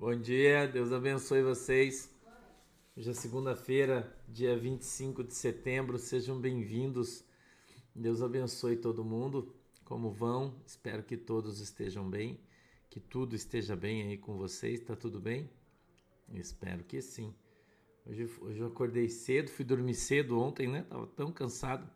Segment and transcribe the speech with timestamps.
[0.00, 2.08] Bom dia, Deus abençoe vocês.
[2.96, 7.24] Hoje é segunda-feira, dia 25 de setembro, sejam bem-vindos.
[7.92, 9.52] Deus abençoe todo mundo.
[9.84, 10.54] Como vão?
[10.64, 12.38] Espero que todos estejam bem,
[12.88, 14.78] que tudo esteja bem aí com vocês.
[14.78, 15.50] Tá tudo bem?
[16.32, 17.34] Espero que sim.
[18.06, 20.82] Hoje, hoje eu acordei cedo, fui dormir cedo ontem, né?
[20.88, 21.90] Tava tão cansado.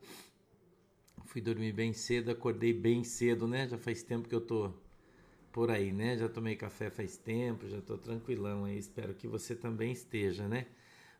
[1.26, 3.68] Fui dormir bem cedo, acordei bem cedo, né?
[3.68, 4.74] Já faz tempo que eu tô
[5.52, 6.16] por aí, né?
[6.16, 8.78] Já tomei café faz tempo, já estou tranquilão aí.
[8.78, 10.66] Espero que você também esteja, né?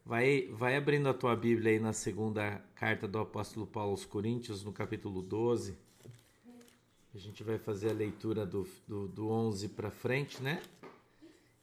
[0.05, 4.65] Vai, vai abrindo a tua Bíblia aí na segunda carta do apóstolo Paulo aos Coríntios,
[4.65, 5.77] no capítulo 12.
[7.15, 10.63] A gente vai fazer a leitura do, do, do 11 para frente, né?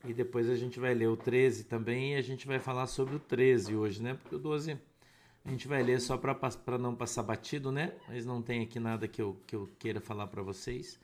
[0.06, 3.16] E depois a gente vai ler o 13 também e a gente vai falar sobre
[3.16, 4.14] o 13 hoje, né?
[4.14, 4.78] Porque o 12
[5.44, 7.94] a gente vai ler só para não passar batido, né?
[8.08, 11.00] Mas não tem aqui nada que eu, que eu queira falar para vocês.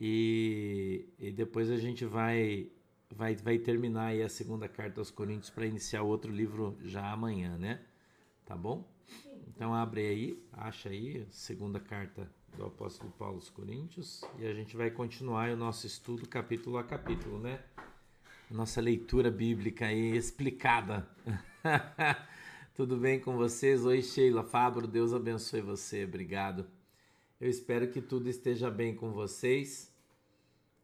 [0.00, 2.70] E, e depois a gente vai,
[3.10, 7.56] vai, vai terminar aí a segunda carta aos Coríntios para iniciar outro livro já amanhã,
[7.58, 7.80] né?
[8.44, 8.88] Tá bom?
[9.48, 14.76] Então abre aí, acha aí, segunda carta do apóstolo Paulo aos Coríntios e a gente
[14.76, 17.60] vai continuar o nosso estudo capítulo a capítulo, né?
[18.50, 21.08] Nossa leitura bíblica aí explicada.
[22.74, 23.84] Tudo bem com vocês?
[23.84, 26.64] Oi, Sheila Fabro, Deus abençoe você, obrigado.
[27.40, 29.92] Eu espero que tudo esteja bem com vocês.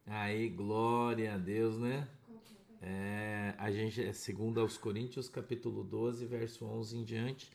[0.06, 2.06] Aí, glória a Deus, né?
[2.82, 7.50] É, a gente é segundo aos Coríntios, capítulo 12, verso 11 em diante.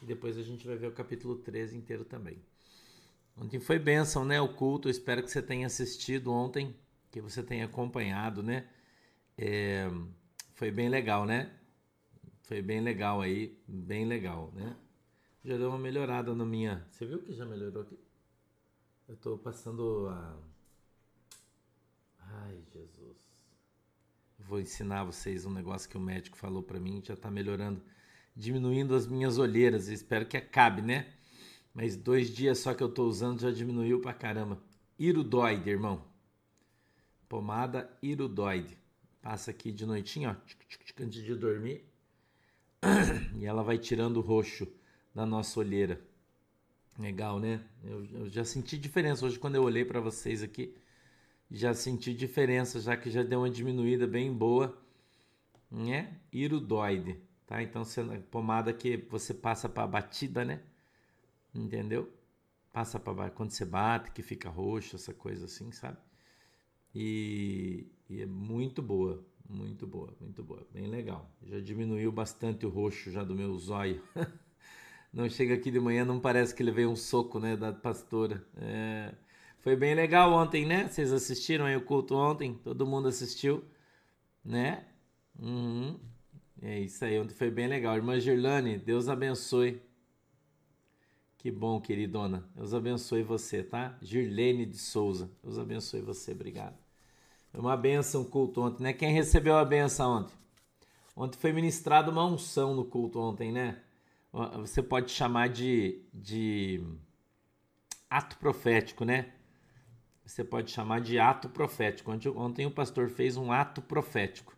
[0.00, 2.38] E depois a gente vai ver o capítulo 13 inteiro também.
[3.36, 4.40] Ontem foi bênção, né?
[4.40, 4.88] O culto.
[4.88, 6.74] Espero que você tenha assistido ontem,
[7.10, 8.66] que você tenha acompanhado, né?
[9.36, 9.90] É,
[10.54, 11.54] foi bem legal, né?
[12.42, 14.74] Foi bem legal aí, bem legal, né?
[15.44, 16.86] Já deu uma melhorada na minha.
[16.90, 17.98] Você viu que já melhorou aqui?
[19.06, 20.49] Eu tô passando a.
[22.32, 23.30] Ai, Jesus.
[24.38, 27.82] Vou ensinar vocês um negócio que o médico falou para mim, já tá melhorando,
[28.34, 29.88] diminuindo as minhas olheiras.
[29.88, 31.12] Espero que acabe, né?
[31.74, 34.60] Mas dois dias só que eu tô usando já diminuiu pra caramba.
[34.98, 36.04] Irudoide, irmão.
[37.28, 38.76] Pomada Irudoide.
[39.22, 41.84] Passa aqui de noitinho, ó, antes de dormir.
[43.36, 44.66] E ela vai tirando o roxo
[45.14, 46.00] da nossa olheira.
[46.98, 47.62] Legal, né?
[47.84, 50.74] Eu, eu já senti diferença hoje quando eu olhei para vocês aqui.
[51.50, 54.78] Já senti diferença, já que já deu uma diminuída bem boa,
[55.70, 56.16] né?
[56.32, 57.62] Irudoide, tá?
[57.62, 57.82] Então,
[58.30, 60.60] pomada que você passa para batida, né?
[61.54, 62.08] Entendeu?
[62.72, 65.98] Passa para quando você bate, que fica roxo, essa coisa assim, sabe?
[66.94, 71.30] E, e é muito boa, muito boa, muito boa, bem legal.
[71.42, 74.02] Já diminuiu bastante o roxo já do meu zóio.
[75.12, 78.44] não chega aqui de manhã, não parece que ele veio um soco, né, da pastora.
[78.56, 79.14] É,
[79.60, 80.88] foi bem legal ontem, né?
[80.88, 82.54] Vocês assistiram aí o culto ontem?
[82.64, 83.64] Todo mundo assistiu,
[84.44, 84.84] né?
[85.38, 85.98] Uhum.
[86.62, 87.96] É isso aí, ontem foi bem legal.
[87.96, 89.80] Irmã Girlane, Deus abençoe.
[91.38, 92.48] Que bom, queridona.
[92.54, 93.96] Deus abençoe você, tá?
[94.02, 95.30] Girlene de Souza.
[95.42, 96.76] Deus abençoe você, obrigado.
[97.50, 98.92] Foi uma benção o culto ontem, né?
[98.92, 100.34] Quem recebeu a benção ontem?
[101.16, 103.82] Ontem foi ministrada uma unção no culto ontem, né?
[104.58, 106.80] você pode chamar de, de
[108.08, 109.32] ato profético, né?
[110.30, 112.12] Você pode chamar de ato profético.
[112.12, 114.56] Ontem, ontem o pastor fez um ato profético.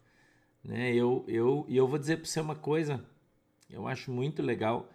[0.62, 0.94] Né?
[0.94, 3.02] Eu, eu, e eu vou dizer para você uma coisa,
[3.70, 4.90] eu acho muito legal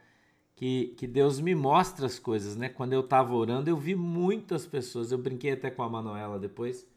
[0.55, 2.69] que, que Deus me mostra as coisas, né?
[2.69, 5.11] Quando eu estava orando, eu vi muitas pessoas.
[5.11, 6.87] Eu brinquei até com a Manuela depois.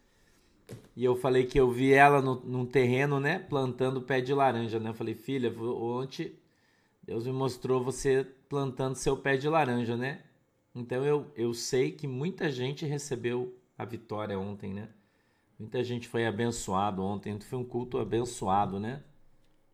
[0.94, 3.38] E eu falei que eu vi ela no, num terreno, né?
[3.38, 4.90] Plantando pé de laranja, né?
[4.90, 6.34] Eu falei, filha, ontem
[7.02, 10.20] Deus me mostrou você plantando seu pé de laranja, né?
[10.74, 14.88] Então eu, eu sei que muita gente recebeu a vitória ontem, né?
[15.58, 17.38] Muita gente foi abençoado ontem.
[17.40, 19.02] Foi um culto abençoado, né?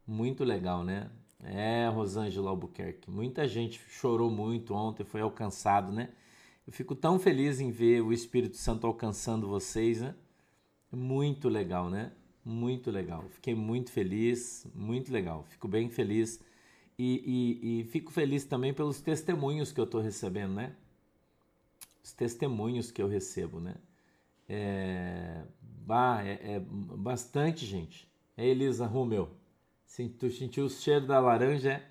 [0.07, 1.11] Muito legal, né?
[1.43, 3.11] É, Rosângela Albuquerque.
[3.11, 6.11] Muita gente chorou muito ontem, foi alcançado, né?
[6.67, 10.15] Eu fico tão feliz em ver o Espírito Santo alcançando vocês, né?
[10.91, 12.13] Muito legal, né?
[12.45, 13.25] Muito legal.
[13.29, 15.45] Fiquei muito feliz, muito legal.
[15.49, 16.41] Fico bem feliz
[16.99, 20.75] e, e, e fico feliz também pelos testemunhos que eu estou recebendo, né?
[22.03, 23.75] Os testemunhos que eu recebo, né?
[24.49, 28.09] É, bah, é, é bastante gente.
[28.37, 29.31] É Elisa Rumel.
[30.19, 31.73] Tu sentiu o cheiro da laranja?
[31.73, 31.91] É?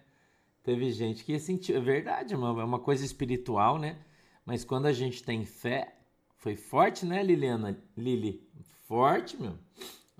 [0.63, 1.77] Teve gente que sentiu.
[1.77, 3.97] É verdade, é uma, é uma coisa espiritual, né?
[4.45, 5.95] Mas quando a gente tem fé,
[6.37, 7.79] foi forte, né, Liliana?
[7.97, 8.47] Lili?
[8.87, 9.57] Forte, meu.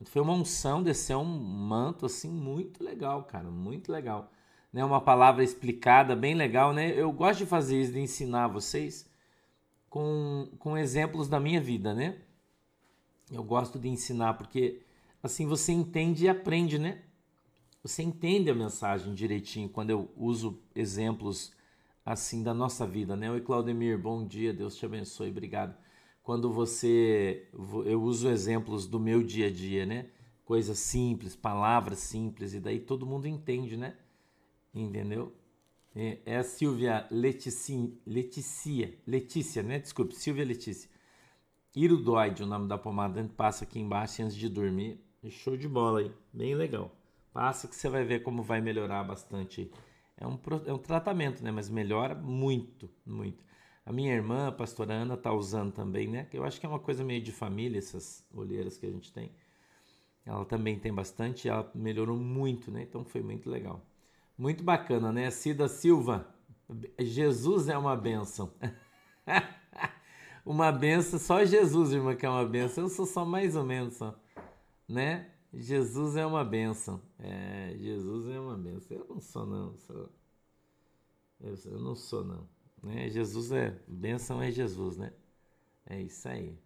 [0.06, 4.32] Foi uma unção, desceu um manto assim muito legal, cara, muito legal
[4.76, 6.92] né, uma palavra explicada, bem legal, né?
[6.94, 9.10] Eu gosto de fazer isso, de ensinar vocês
[9.90, 12.18] com, com exemplos da minha vida, né?
[13.32, 14.82] Eu gosto de ensinar porque
[15.22, 17.02] assim você entende e aprende, né?
[17.82, 21.52] Você entende a mensagem direitinho quando eu uso exemplos
[22.06, 23.32] assim da nossa vida, né?
[23.32, 25.76] Oi, Claudemir, bom dia, Deus te abençoe, obrigado.
[26.22, 27.48] Quando você
[27.86, 30.08] eu uso exemplos do meu dia a dia, né?
[30.44, 33.96] Coisas simples, palavras simples e daí todo mundo entende, né?
[34.74, 35.34] Entendeu?
[35.96, 39.80] É, é a Silvia Leticia, Leticia, Letícia, né?
[39.80, 40.90] Desculpe, Silvia Letícia.
[41.76, 45.00] Irudoide, o nome da pomada, passa aqui embaixo antes de dormir.
[45.30, 46.92] Show de bola aí, bem legal.
[47.34, 49.70] Passa que você vai ver como vai melhorar bastante
[50.18, 51.52] é um, é um tratamento, né?
[51.52, 53.44] Mas melhora muito, muito.
[53.86, 56.28] A minha irmã, a pastora Ana, tá usando também, né?
[56.32, 59.32] Eu acho que é uma coisa meio de família, essas olheiras que a gente tem.
[60.26, 62.84] Ela também tem bastante, ela melhorou muito, né?
[62.84, 63.86] Então foi muito legal.
[64.38, 65.30] Muito bacana, né?
[65.30, 66.34] Cida Silva,
[67.00, 68.52] Jesus é uma bênção.
[70.46, 72.84] uma benção, só Jesus, irmã, que é uma benção.
[72.84, 74.16] Eu sou só mais ou menos, só,
[74.88, 75.32] né?
[75.52, 77.02] Jesus é uma benção.
[77.18, 78.98] É, Jesus é uma benção.
[78.98, 79.78] Eu não sou, não.
[79.78, 80.10] Sou,
[81.42, 82.48] eu, eu não sou, não.
[82.84, 83.10] Né?
[83.10, 83.76] Jesus é.
[83.88, 85.14] Benção é Jesus, né?
[85.86, 86.58] É isso aí.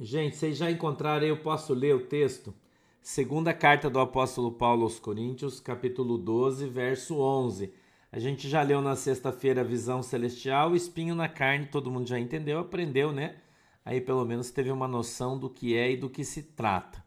[0.00, 2.52] Gente, vocês já encontraram, eu posso ler o texto?
[3.00, 7.72] Segunda carta do apóstolo Paulo aos Coríntios, capítulo 12, verso 11.
[8.14, 12.18] A gente já leu na sexta-feira a visão celestial, espinho na carne, todo mundo já
[12.18, 13.36] entendeu, aprendeu, né?
[13.84, 17.04] Aí pelo menos teve uma noção do que é e do que se trata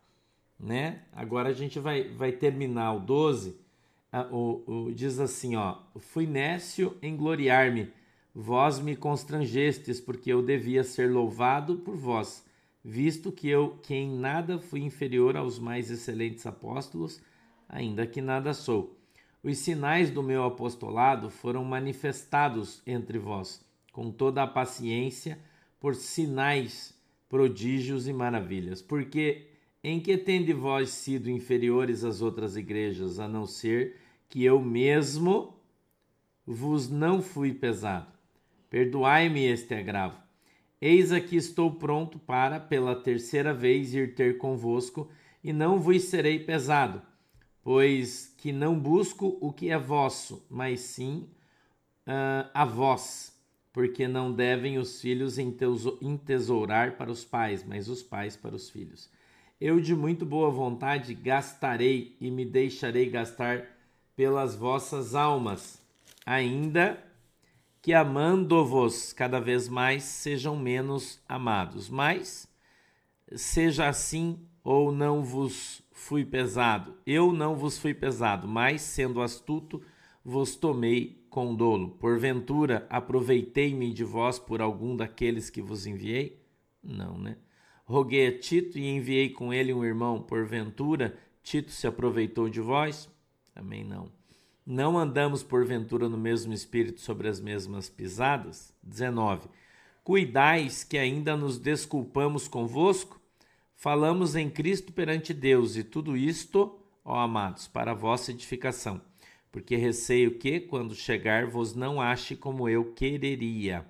[0.59, 1.03] né?
[1.13, 3.59] Agora a gente vai, vai terminar o 12.
[4.31, 7.91] O, o, diz assim, ó: Fui nécio em gloriar-me,
[8.33, 12.43] vós me constrangestes, porque eu devia ser louvado por vós,
[12.83, 17.21] visto que eu que em nada fui inferior aos mais excelentes apóstolos,
[17.69, 18.96] ainda que nada sou.
[19.43, 25.39] Os sinais do meu apostolado foram manifestados entre vós, com toda a paciência,
[25.79, 26.93] por sinais,
[27.29, 29.47] prodígios e maravilhas, porque
[29.83, 33.97] em que tende vós sido inferiores às outras igrejas, a não ser
[34.27, 35.55] que eu mesmo
[36.45, 38.11] vos não fui pesado?
[38.69, 40.17] Perdoai-me este agravo.
[40.81, 45.09] Eis aqui estou pronto para, pela terceira vez, ir ter convosco,
[45.43, 47.01] e não vos serei pesado,
[47.67, 51.27] pois que não busco o que é vosso, mas sim
[52.07, 53.37] uh, a vós,
[53.73, 59.09] porque não devem os filhos entesourar para os pais, mas os pais para os filhos.
[59.59, 63.65] Eu de muito boa vontade gastarei e me deixarei gastar
[64.15, 65.81] pelas vossas almas,
[66.25, 67.03] ainda
[67.81, 71.89] que amando-vos cada vez mais sejam menos amados.
[71.89, 72.47] Mas
[73.35, 76.95] seja assim ou não vos fui pesado.
[77.07, 79.81] Eu não vos fui pesado, mas sendo astuto,
[80.23, 81.89] vos tomei com dolo.
[81.97, 86.39] Porventura aproveitei-me de vós por algum daqueles que vos enviei?
[86.83, 87.37] Não, né?
[87.83, 90.21] Roguei a Tito e enviei com ele um irmão.
[90.21, 93.09] Porventura, Tito se aproveitou de vós?
[93.53, 94.11] Também não.
[94.63, 98.71] Não andamos porventura no mesmo espírito sobre as mesmas pisadas?
[98.83, 99.49] 19.
[100.03, 103.16] Cuidais que ainda nos desculpamos convosco?
[103.79, 108.99] Falamos em Cristo perante Deus, e tudo isto, ó amados, para vossa edificação.
[109.51, 113.85] Porque receio que, quando chegar, vos não ache como eu quereria.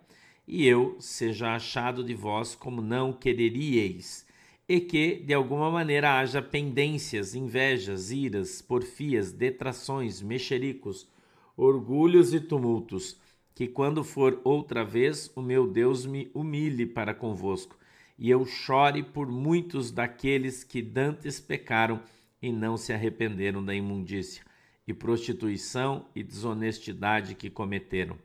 [0.45, 4.25] E eu seja achado de vós como não quereríeis,
[4.68, 11.08] e que, de alguma maneira, haja pendências, invejas, iras, porfias, detrações, mexericos,
[11.56, 13.17] orgulhos e tumultos,
[13.56, 17.77] que quando for outra vez, o meu Deus me humilhe para convosco,
[18.17, 22.01] e eu chore por muitos daqueles que dantes pecaram
[22.41, 24.43] e não se arrependeram da imundícia,
[24.88, 28.17] e prostituição e desonestidade que cometeram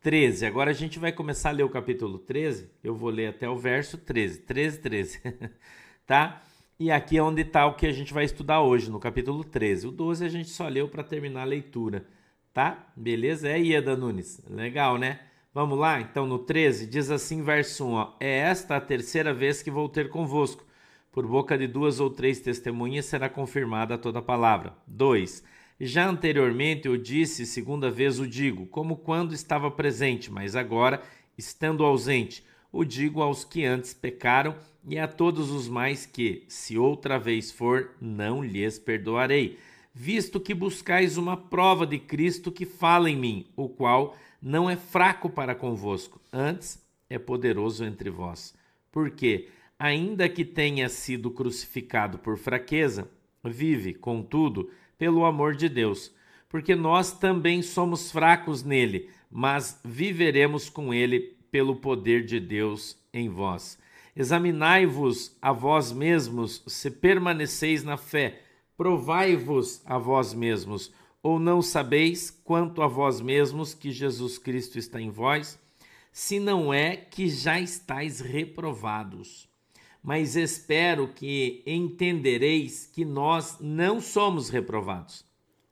[0.00, 0.46] 13.
[0.46, 2.70] Agora a gente vai começar a ler o capítulo 13.
[2.84, 4.40] Eu vou ler até o verso 13.
[4.40, 5.20] 13, 13.
[6.06, 6.42] tá?
[6.78, 9.88] E aqui é onde está o que a gente vai estudar hoje, no capítulo 13.
[9.88, 12.06] O 12 a gente só leu para terminar a leitura.
[12.54, 12.92] Tá?
[12.96, 13.48] Beleza?
[13.48, 14.40] É Ieda Nunes.
[14.48, 15.20] Legal, né?
[15.58, 16.00] Vamos lá?
[16.00, 19.88] Então, no 13, diz assim, verso 1: ó, É esta a terceira vez que vou
[19.88, 20.64] ter convosco.
[21.10, 24.76] Por boca de duas ou três testemunhas será confirmada toda a palavra.
[24.86, 25.42] 2
[25.80, 31.02] já anteriormente eu disse, segunda vez o digo, como quando estava presente, mas agora,
[31.36, 34.54] estando ausente, o digo aos que antes pecaram
[34.88, 39.58] e a todos os mais que, se outra vez for, não lhes perdoarei,
[39.92, 44.76] visto que buscais uma prova de Cristo que fala em mim, o qual não é
[44.76, 48.54] fraco para convosco, antes é poderoso entre vós.
[48.90, 53.08] Porque, ainda que tenha sido crucificado por fraqueza,
[53.44, 56.12] vive, contudo, pelo amor de Deus,
[56.48, 63.28] porque nós também somos fracos nele, mas viveremos com ele pelo poder de Deus em
[63.28, 63.78] vós.
[64.16, 68.42] Examinai-vos a vós mesmos se permaneceis na fé.
[68.76, 70.92] Provai-vos a vós mesmos.
[71.22, 75.58] Ou não sabeis quanto a vós mesmos que Jesus Cristo está em vós?
[76.12, 79.48] Se não é que já estáis reprovados.
[80.02, 85.24] Mas espero que entendereis que nós não somos reprovados.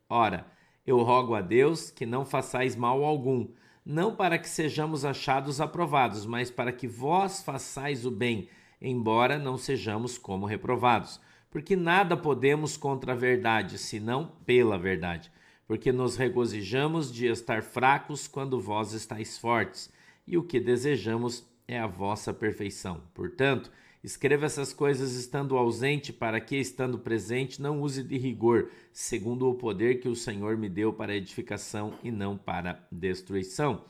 [0.09, 0.47] Ora,
[0.87, 3.49] eu rogo a Deus que não façais mal algum,
[3.85, 8.49] não para que sejamos achados aprovados, mas para que vós façais o bem,
[8.81, 11.21] embora não sejamos como reprovados.
[11.57, 15.33] Porque nada podemos contra a verdade, senão pela verdade.
[15.67, 19.91] Porque nos regozijamos de estar fracos quando vós estáis fortes,
[20.27, 23.01] e o que desejamos é a vossa perfeição.
[23.15, 23.73] Portanto,
[24.05, 29.55] Escreva essas coisas estando ausente, para que, estando presente, não use de rigor, segundo o
[29.55, 33.83] poder que o Senhor me deu para edificação e não para destruição.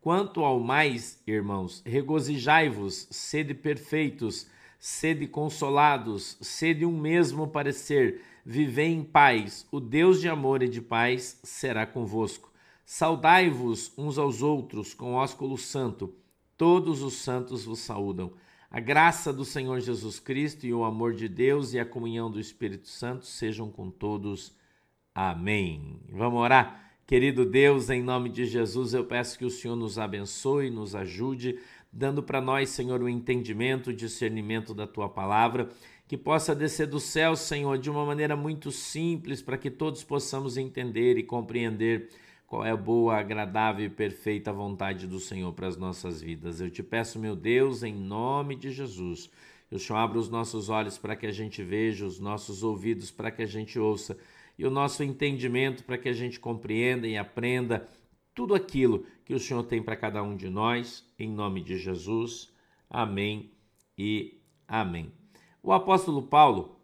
[0.00, 4.46] Quanto ao mais, irmãos, regozijai-vos, sede perfeitos,
[4.84, 9.64] sede consolados, sede um mesmo parecer, vivei em paz.
[9.70, 12.50] O Deus de amor e de paz será convosco.
[12.84, 16.12] Saudai-vos uns aos outros com ósculo santo.
[16.58, 18.32] Todos os santos vos saúdam.
[18.68, 22.40] A graça do Senhor Jesus Cristo e o amor de Deus e a comunhão do
[22.40, 24.52] Espírito Santo sejam com todos.
[25.14, 26.00] Amém.
[26.10, 26.90] Vamos orar?
[27.06, 31.58] Querido Deus, em nome de Jesus, eu peço que o Senhor nos abençoe, nos ajude,
[31.92, 35.68] dando para nós, Senhor, o entendimento, o discernimento da tua palavra,
[36.08, 40.56] que possa descer do céu, Senhor, de uma maneira muito simples, para que todos possamos
[40.56, 42.08] entender e compreender
[42.46, 46.60] qual é a boa, agradável e perfeita vontade do Senhor para as nossas vidas.
[46.60, 49.30] Eu te peço, meu Deus, em nome de Jesus,
[49.70, 53.30] o Senhor abra os nossos olhos para que a gente veja, os nossos ouvidos para
[53.30, 54.18] que a gente ouça
[54.58, 57.88] e o nosso entendimento para que a gente compreenda e aprenda
[58.34, 62.52] tudo aquilo que o Senhor tem para cada um de nós, em nome de Jesus.
[62.88, 63.52] Amém
[63.96, 65.12] e amém.
[65.62, 66.80] O apóstolo Paulo,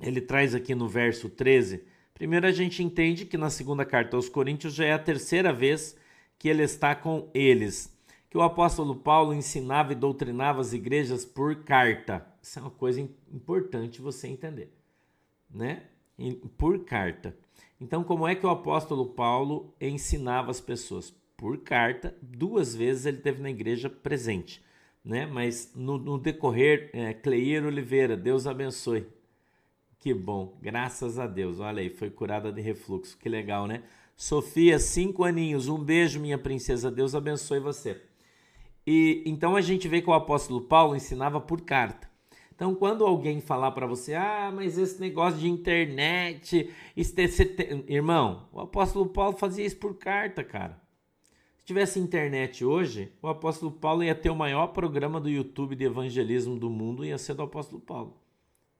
[0.00, 4.28] ele traz aqui no verso 13 Primeiro, a gente entende que na segunda carta aos
[4.28, 5.96] Coríntios já é a terceira vez
[6.38, 7.92] que ele está com eles.
[8.30, 12.24] Que o apóstolo Paulo ensinava e doutrinava as igrejas por carta.
[12.40, 14.72] Isso é uma coisa importante você entender,
[15.50, 15.82] né?
[16.56, 17.36] Por carta.
[17.80, 21.14] Então, como é que o apóstolo Paulo ensinava as pessoas?
[21.36, 22.16] Por carta.
[22.22, 24.62] Duas vezes ele teve na igreja presente,
[25.04, 25.26] né?
[25.26, 29.06] Mas no, no decorrer, é, Cleir Oliveira, Deus abençoe.
[29.98, 31.60] Que bom, graças a Deus.
[31.60, 33.18] Olha aí, foi curada de refluxo.
[33.18, 33.82] Que legal, né?
[34.16, 35.68] Sofia, cinco aninhos.
[35.68, 36.90] Um beijo, minha princesa.
[36.90, 38.00] Deus abençoe você.
[38.86, 42.08] E então a gente vê que o apóstolo Paulo ensinava por carta.
[42.54, 46.70] Então, quando alguém falar para você, ah, mas esse negócio de internet,
[47.88, 50.80] irmão, o apóstolo Paulo fazia isso por carta, cara.
[51.58, 55.84] Se tivesse internet hoje, o apóstolo Paulo ia ter o maior programa do YouTube de
[55.84, 58.16] evangelismo do mundo, ia ser do apóstolo Paulo,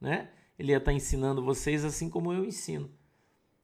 [0.00, 0.28] né?
[0.58, 2.90] ele ia estar ensinando vocês assim como eu ensino.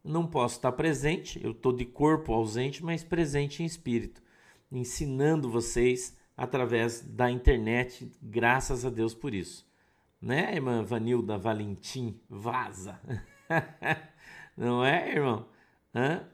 [0.03, 4.23] Não posso estar presente, eu estou de corpo ausente, mas presente em espírito,
[4.73, 9.70] ensinando vocês através da internet, graças a Deus por isso.
[10.21, 12.21] Né, irmã Vanilda Valentim?
[12.29, 13.01] Vaza!
[14.57, 15.49] Não é, irmão?
[15.95, 16.29] Hã?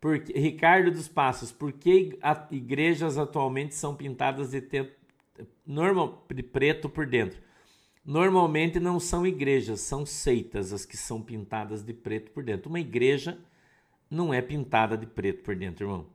[0.00, 2.18] Porque, Ricardo dos Passos, por que
[2.50, 4.92] igrejas atualmente são pintadas de, te,
[5.66, 7.40] normal, preto por dentro?
[8.04, 12.68] Normalmente não são igrejas, são seitas as que são pintadas de preto por dentro.
[12.68, 13.38] Uma igreja
[14.10, 16.06] não é pintada de preto por dentro, irmão.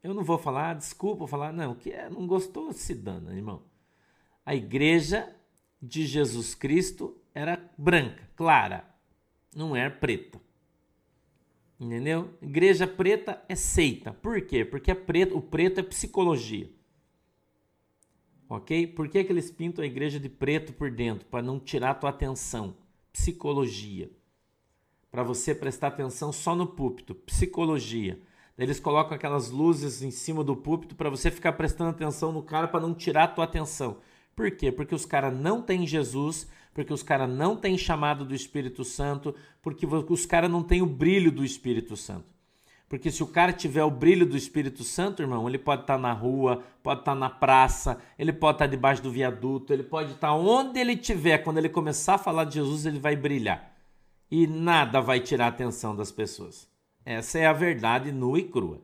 [0.00, 3.64] Eu não vou falar, desculpa falar, não, que é, não gostou, se dana, irmão.
[4.46, 5.34] A igreja
[5.82, 8.88] de Jesus Cristo era branca, clara,
[9.54, 10.40] não era preta.
[11.80, 12.32] Entendeu?
[12.40, 14.12] Igreja preta é seita.
[14.12, 14.64] Por quê?
[14.64, 16.70] Porque é preto, o preto é psicologia
[18.56, 18.86] ok?
[18.86, 21.26] Por que, que eles pintam a igreja de preto por dentro?
[21.26, 22.76] Para não tirar a tua atenção.
[23.12, 24.10] Psicologia.
[25.10, 27.14] Para você prestar atenção só no púlpito.
[27.14, 28.20] Psicologia.
[28.56, 32.68] Eles colocam aquelas luzes em cima do púlpito para você ficar prestando atenção no cara
[32.68, 33.98] para não tirar a tua atenção.
[34.34, 34.72] Por quê?
[34.72, 39.34] Porque os caras não têm Jesus, porque os caras não têm chamado do Espírito Santo,
[39.60, 42.32] porque os caras não têm o brilho do Espírito Santo.
[42.92, 45.98] Porque se o cara tiver o brilho do Espírito Santo, irmão, ele pode estar tá
[45.98, 49.82] na rua, pode estar tá na praça, ele pode estar tá debaixo do viaduto, ele
[49.82, 51.38] pode estar onde ele estiver.
[51.38, 53.72] Quando ele começar a falar de Jesus, ele vai brilhar.
[54.30, 56.68] E nada vai tirar a atenção das pessoas.
[57.02, 58.78] Essa é a verdade nua e crua.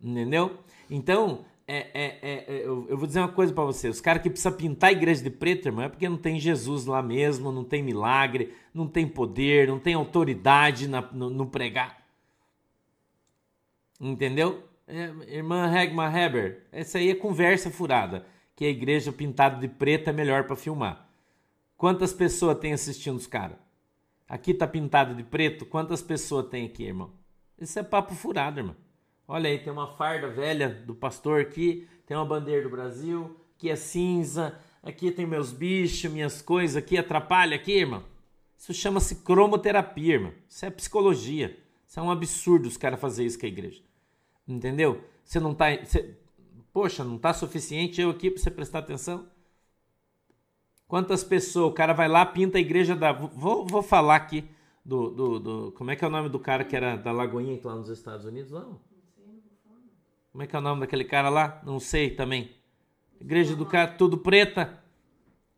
[0.00, 0.58] Entendeu?
[0.88, 4.22] Então, é, é, é, é eu, eu, vou dizer uma coisa para você: os caras
[4.22, 7.52] que precisam pintar a igreja de preto, irmão, é porque não tem Jesus lá mesmo,
[7.52, 12.04] não tem milagre, não tem poder, não tem autoridade na, no, no pregar.
[14.00, 14.64] Entendeu?
[14.88, 18.26] É, irmã Regma Heber, essa aí é conversa furada.
[18.56, 21.08] que a igreja pintada de preto é melhor para filmar.
[21.76, 23.56] Quantas pessoas tem assistindo os caras?
[24.28, 27.12] Aqui tá pintado de preto, quantas pessoas tem aqui, irmão?
[27.58, 28.76] Isso é papo furado, irmão.
[29.32, 33.70] Olha aí, tem uma farda velha do pastor aqui, tem uma bandeira do Brasil, aqui
[33.70, 38.02] é cinza, aqui tem meus bichos, minhas coisas, aqui atrapalha aqui, irmão.
[38.58, 40.32] Isso chama-se cromoterapia, irmão.
[40.48, 41.56] Isso é psicologia.
[41.86, 43.80] Isso é um absurdo os caras fazerem isso com a igreja.
[44.48, 45.04] Entendeu?
[45.22, 45.66] Você não tá.
[45.76, 46.18] Você,
[46.72, 49.28] poxa, não tá suficiente eu aqui para você prestar atenção?
[50.88, 51.70] Quantas pessoas?
[51.70, 53.12] O cara vai lá, pinta a igreja da.
[53.12, 54.50] Vou, vou falar aqui
[54.84, 55.72] do, do, do.
[55.78, 58.26] Como é que é o nome do cara que era da Lagoinha lá nos Estados
[58.26, 58.50] Unidos?
[58.50, 58.89] Não.
[60.32, 61.60] Como é que é o nome daquele cara lá?
[61.64, 62.54] Não sei também.
[63.20, 64.82] Igreja do cara, tudo preta.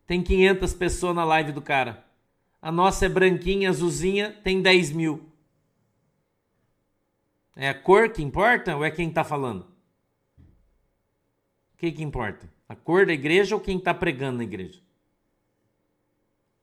[0.07, 2.05] Tem 500 pessoas na live do cara.
[2.61, 5.29] A nossa é branquinha, azulzinha, tem 10 mil.
[7.55, 9.67] É a cor que importa ou é quem está falando?
[11.75, 12.51] O que, que importa?
[12.69, 14.81] A cor da igreja ou quem está pregando na igreja?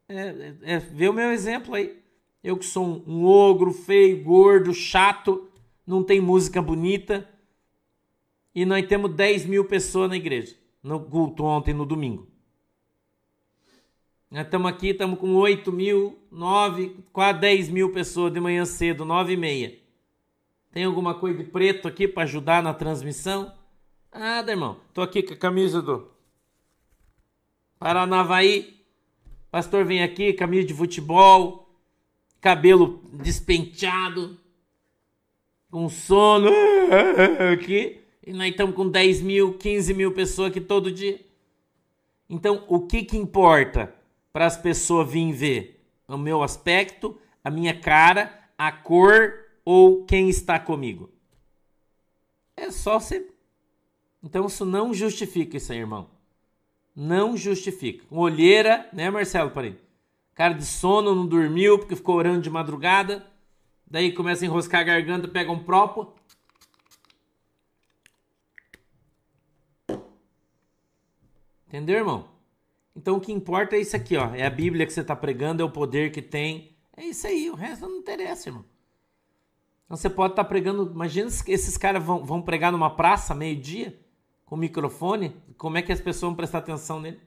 [0.07, 2.01] É, é, é, vê o meu exemplo aí.
[2.43, 5.47] Eu que sou um, um ogro, feio, gordo, chato,
[5.85, 7.29] não tem música bonita.
[8.53, 12.27] E nós temos 10 mil pessoas na igreja, no culto ontem, no domingo.
[14.31, 19.03] Nós estamos aqui, estamos com 8 mil, 9, quase 10 mil pessoas de manhã cedo,
[19.03, 19.79] 9 e meia.
[20.71, 23.51] Tem alguma coisa de preto aqui para ajudar na transmissão?
[24.13, 24.79] Nada, irmão.
[24.93, 26.11] Tô aqui com a camisa do
[27.79, 28.79] Paranavaí.
[29.49, 31.75] Pastor vem aqui, camisa de futebol,
[32.39, 34.37] cabelo despenteado,
[35.71, 36.51] com sono
[37.51, 37.98] aqui.
[38.29, 41.19] E nós estamos com 10 mil, 15 mil pessoas aqui todo dia.
[42.29, 43.93] Então, o que que importa?
[44.31, 49.33] para as pessoas virem ver o meu aspecto, a minha cara, a cor
[49.63, 51.09] ou quem está comigo.
[52.55, 53.27] É só você.
[54.23, 56.09] Então isso não justifica isso aí, irmão.
[56.95, 58.05] Não justifica.
[58.09, 59.77] Olheira, né, Marcelo Parede?
[60.33, 63.25] Cara de sono, não dormiu porque ficou orando de madrugada.
[63.85, 66.13] Daí começa a enroscar a garganta, pega um propo.
[71.69, 72.27] Entendeu, irmão?
[72.95, 74.33] Então o que importa é isso aqui, ó.
[74.33, 76.75] É a Bíblia que você está pregando, é o poder que tem.
[76.97, 78.65] É isso aí, o resto não interessa, irmão.
[79.85, 80.91] Então você pode estar tá pregando.
[80.91, 83.99] Imagina se esses caras vão, vão pregar numa praça meio-dia,
[84.47, 85.35] com microfone.
[85.59, 87.19] Como é que as pessoas vão prestar atenção nele?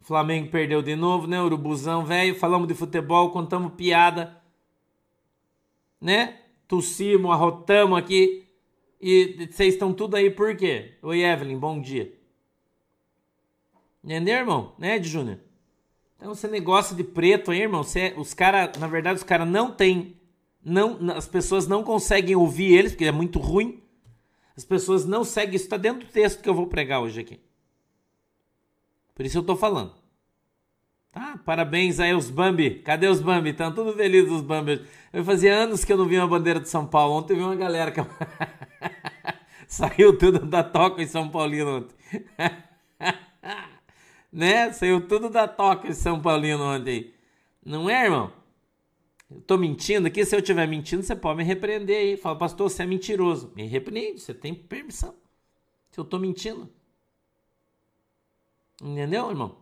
[0.00, 1.40] O Flamengo perdeu de novo, né?
[1.40, 2.34] Urubuzão, velho.
[2.34, 4.42] Falamos de futebol, contamos piada,
[6.00, 6.40] né?
[6.66, 8.48] Tossimos, arrotamos aqui.
[8.98, 10.94] E vocês estão tudo aí por quê?
[11.02, 12.21] Oi, Evelyn, bom dia.
[14.04, 14.74] Entendeu, irmão?
[14.78, 15.38] Né, Ed Júnior?
[16.16, 19.72] Então, esse negócio de preto aí, irmão, você, os caras, na verdade, os caras não
[19.72, 20.16] tem,
[20.64, 23.82] não, as pessoas não conseguem ouvir eles, porque é muito ruim.
[24.56, 27.40] As pessoas não seguem, isso está dentro do texto que eu vou pregar hoje aqui.
[29.14, 29.94] Por isso eu tô falando.
[31.10, 31.38] Tá?
[31.44, 32.76] Parabéns aí os Bambi.
[32.76, 33.50] Cadê os Bambi?
[33.50, 34.82] Estão tudo felizes os Bambi.
[35.12, 37.14] Eu fazia anos que eu não vi uma bandeira de São Paulo.
[37.14, 38.00] Ontem eu vi uma galera que
[39.68, 41.96] saiu tudo da toca em São Paulino ontem.
[44.32, 44.72] né?
[44.72, 47.12] Saiu tudo da toca de São Paulino ontem.
[47.64, 48.32] Não é, irmão?
[49.30, 52.16] Eu tô mentindo aqui, se eu estiver mentindo, você pode me repreender aí.
[52.16, 53.52] Fala, pastor, você é mentiroso.
[53.54, 55.14] Me repreende, você tem permissão.
[55.90, 56.68] Se eu tô mentindo.
[58.82, 59.56] Entendeu, irmão?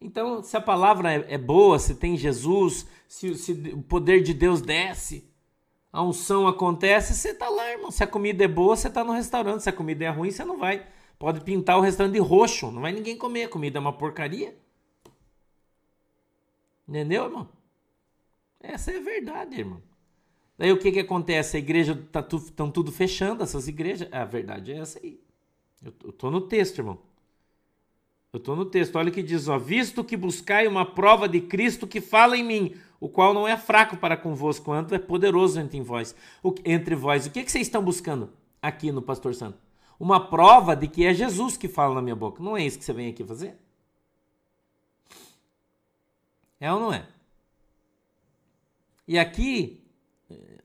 [0.00, 4.32] Então, se a palavra é, é boa, se tem Jesus, se, se, o poder de
[4.32, 5.28] Deus desce,
[5.92, 7.90] a unção acontece, você tá lá, irmão.
[7.90, 9.62] Se a comida é boa, você tá no restaurante.
[9.62, 10.86] Se a comida é ruim, você não vai.
[11.20, 13.44] Pode pintar o restaurante de roxo, não vai ninguém comer.
[13.44, 14.56] A comida é uma porcaria.
[16.88, 17.46] Entendeu, irmão?
[18.58, 19.82] Essa é a verdade, irmão.
[20.56, 21.58] Daí o que que acontece?
[21.58, 24.08] A igreja tá estão tudo fechando essas igrejas.
[24.10, 25.20] A verdade é essa aí.
[25.84, 26.98] Eu, eu tô no texto, irmão.
[28.32, 28.96] Eu tô no texto.
[28.96, 32.42] Olha o que diz, ó, visto que buscai uma prova de Cristo que fala em
[32.42, 36.14] mim, o qual não é fraco para convosco, quanto é poderoso entre vós.
[36.42, 37.26] O, entre vós.
[37.26, 38.30] O que que vocês estão buscando
[38.62, 39.69] aqui no Pastor Santo?
[40.00, 42.42] Uma prova de que é Jesus que fala na minha boca.
[42.42, 43.54] Não é isso que você vem aqui fazer?
[46.58, 47.06] É ou não é?
[49.06, 49.84] E aqui,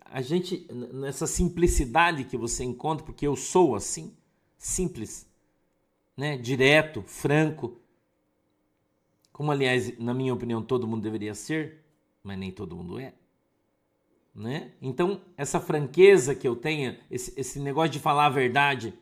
[0.06, 4.16] a gente, nessa simplicidade que você encontra, porque eu sou assim,
[4.58, 5.28] simples,
[6.16, 6.38] né?
[6.38, 7.78] direto, franco,
[9.34, 11.84] como aliás, na minha opinião, todo mundo deveria ser,
[12.24, 13.14] mas nem todo mundo é.
[14.34, 14.72] Né?
[14.82, 18.94] Então, essa franqueza que eu tenho, esse, esse negócio de falar a verdade,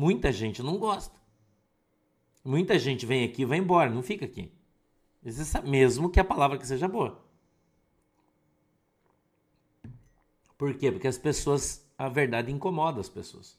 [0.00, 1.20] Muita gente não gosta.
[2.42, 4.50] Muita gente vem aqui e vai embora, não fica aqui.
[5.62, 7.22] Mesmo que a palavra que seja boa.
[10.56, 10.90] Por quê?
[10.90, 13.58] Porque as pessoas, a verdade incomoda as pessoas.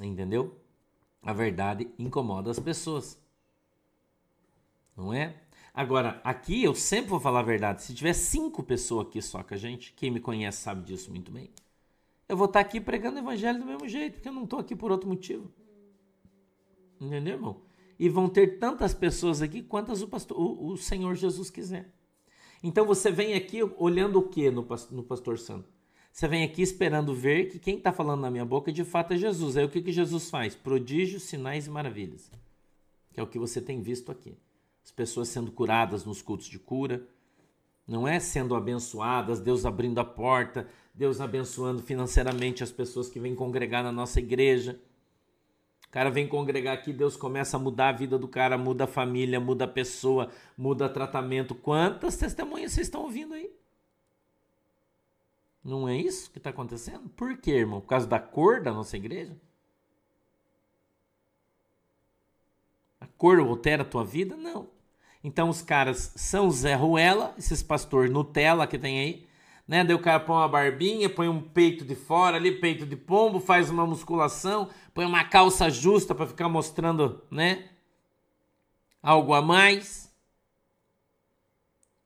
[0.00, 0.60] Entendeu?
[1.22, 3.16] A verdade incomoda as pessoas.
[4.96, 5.40] Não é?
[5.72, 7.84] Agora, aqui eu sempre vou falar a verdade.
[7.84, 11.30] Se tiver cinco pessoas aqui só com a gente, quem me conhece sabe disso muito
[11.30, 11.52] bem.
[12.28, 14.74] Eu vou estar aqui pregando o evangelho do mesmo jeito, porque eu não estou aqui
[14.74, 15.50] por outro motivo.
[17.00, 17.62] Entendeu, irmão?
[17.98, 21.92] E vão ter tantas pessoas aqui quantas o, pastor, o, o Senhor Jesus quiser.
[22.62, 25.68] Então você vem aqui olhando o que no, no pastor santo?
[26.12, 29.16] Você vem aqui esperando ver que quem está falando na minha boca de fato é
[29.18, 29.56] Jesus.
[29.56, 30.54] Aí o que, que Jesus faz?
[30.54, 32.30] Prodígios, sinais e maravilhas.
[33.12, 34.36] Que é o que você tem visto aqui.
[34.82, 37.06] As pessoas sendo curadas nos cultos de cura,
[37.86, 43.34] não é sendo abençoadas, Deus abrindo a porta, Deus abençoando financeiramente as pessoas que vêm
[43.34, 44.80] congregar na nossa igreja.
[45.86, 48.88] O cara vem congregar aqui, Deus começa a mudar a vida do cara, muda a
[48.88, 51.54] família, muda a pessoa, muda tratamento.
[51.54, 53.50] Quantas testemunhas vocês estão ouvindo aí?
[55.62, 57.08] Não é isso que está acontecendo?
[57.10, 57.80] Por quê, irmão?
[57.80, 59.36] Por causa da cor da nossa igreja?
[62.98, 64.34] A cor altera a tua vida?
[64.34, 64.70] Não.
[65.22, 69.25] Então os caras são Zé Ruela, esses pastor Nutella que tem aí,
[69.66, 69.82] né?
[69.82, 73.40] Daí o cara põe uma barbinha, põe um peito de fora ali, peito de pombo,
[73.40, 77.70] faz uma musculação, põe uma calça justa para ficar mostrando, né?
[79.02, 80.12] Algo a mais.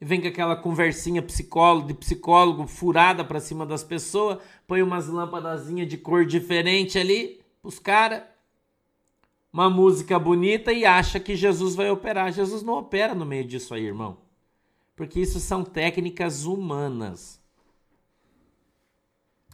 [0.00, 5.08] E vem com aquela conversinha psicólogo, de psicólogo furada para cima das pessoas, põe umas
[5.08, 8.22] lâmpadazinhas de cor diferente ali os caras.
[9.52, 12.32] Uma música bonita e acha que Jesus vai operar.
[12.32, 14.18] Jesus não opera no meio disso aí, irmão.
[14.94, 17.39] Porque isso são técnicas humanas.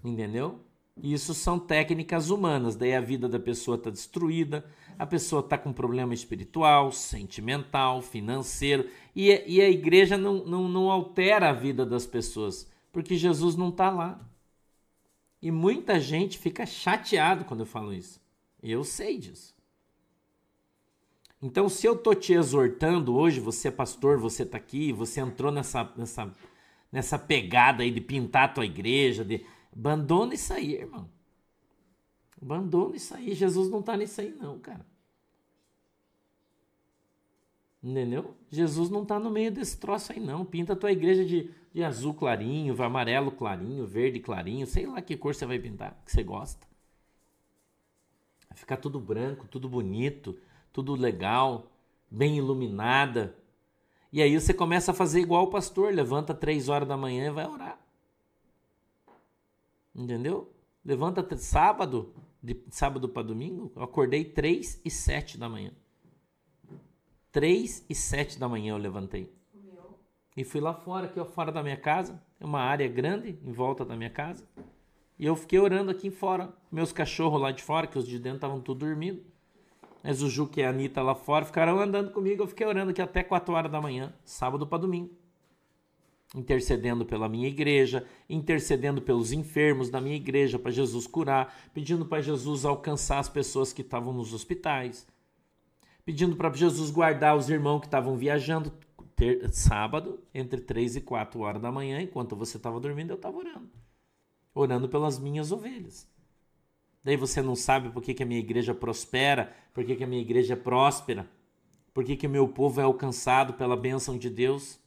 [0.05, 0.61] Entendeu?
[1.03, 2.75] Isso são técnicas humanas.
[2.75, 4.65] Daí a vida da pessoa está destruída,
[4.99, 8.89] a pessoa está com problema espiritual, sentimental, financeiro.
[9.15, 13.69] E, e a igreja não, não, não altera a vida das pessoas, porque Jesus não
[13.69, 14.21] está lá.
[15.43, 18.21] E muita gente fica chateado quando eu falo isso.
[18.63, 19.55] Eu sei disso.
[21.43, 25.53] Então, se eu estou te exortando hoje, você é pastor, você está aqui, você entrou
[25.53, 26.35] nessa, nessa,
[26.91, 29.45] nessa pegada aí de pintar a tua igreja, de
[29.77, 31.09] Abandona isso aí, irmão.
[32.41, 33.35] Abandona isso aí.
[33.35, 34.87] Jesus não está nisso aí, não, cara.
[37.83, 38.35] Entendeu?
[38.51, 40.45] Jesus não está no meio desse troço aí, não.
[40.45, 45.17] Pinta a tua igreja de, de azul clarinho, amarelo clarinho, verde clarinho, sei lá que
[45.17, 46.67] cor você vai pintar, que você gosta.
[48.49, 50.39] Vai ficar tudo branco, tudo bonito,
[50.73, 51.71] tudo legal,
[52.11, 53.37] bem iluminada.
[54.11, 57.31] E aí você começa a fazer igual o pastor, levanta três horas da manhã e
[57.31, 57.86] vai orar.
[59.97, 60.53] Entendeu?
[60.85, 65.73] Levanta sábado, de sábado para domingo, eu acordei 3 e 7 da manhã.
[67.33, 69.35] 3 e 7 da manhã eu levantei.
[70.37, 72.23] E fui lá fora, aqui fora da minha casa.
[72.39, 74.47] É uma área grande em volta da minha casa.
[75.19, 76.55] E eu fiquei orando aqui fora.
[76.71, 79.25] Meus cachorros lá de fora, que os de dentro estavam tudo dormindo.
[80.05, 82.43] Mas o Juca e a Anitta lá fora ficaram andando comigo.
[82.43, 85.26] Eu fiquei orando aqui até 4 horas da manhã, sábado para domingo
[86.37, 92.22] intercedendo pela minha igreja, intercedendo pelos enfermos da minha igreja para Jesus curar, pedindo para
[92.22, 95.07] Jesus alcançar as pessoas que estavam nos hospitais,
[96.05, 98.72] pedindo para Jesus guardar os irmãos que estavam viajando
[99.16, 103.37] ter, sábado entre 3 e 4 horas da manhã, enquanto você estava dormindo, eu estava
[103.37, 103.70] orando.
[104.55, 106.07] Orando pelas minhas ovelhas.
[107.03, 110.07] Daí você não sabe por que, que a minha igreja prospera, por que, que a
[110.07, 111.29] minha igreja é próspera,
[111.94, 114.79] por que, o meu povo é alcançado pela bênção de Deus.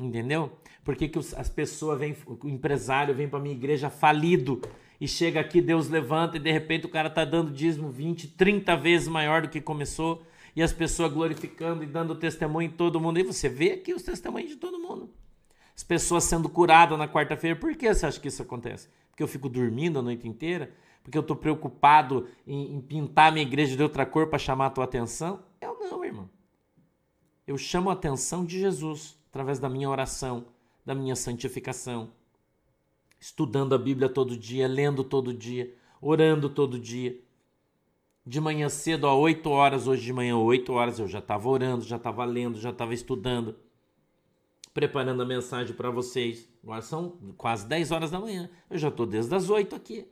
[0.00, 0.52] Entendeu?
[0.84, 4.60] Por que, que as pessoas vêm, o empresário vem para minha igreja falido
[5.00, 8.76] e chega aqui, Deus levanta e de repente o cara tá dando dízimo 20, 30
[8.76, 10.22] vezes maior do que começou
[10.54, 13.18] e as pessoas glorificando e dando testemunho em todo mundo.
[13.18, 15.10] E você vê aqui os testemunhos de todo mundo.
[15.74, 17.54] As pessoas sendo curadas na quarta-feira.
[17.54, 18.88] Por que você acha que isso acontece?
[19.10, 20.72] Porque eu fico dormindo a noite inteira?
[21.02, 24.70] Porque eu estou preocupado em, em pintar minha igreja de outra cor para chamar a
[24.70, 25.42] tua atenção?
[25.60, 26.30] Eu não, irmão.
[27.46, 30.46] Eu chamo a atenção de Jesus através da minha oração,
[30.84, 32.10] da minha santificação,
[33.20, 37.20] estudando a Bíblia todo dia, lendo todo dia, orando todo dia.
[38.24, 41.84] De manhã cedo, a 8 horas, hoje de manhã, 8 horas, eu já estava orando,
[41.84, 43.54] já estava lendo, já estava estudando,
[44.72, 46.48] preparando a mensagem para vocês.
[46.62, 50.08] Agora são quase 10 horas da manhã, eu já estou desde as 8 aqui.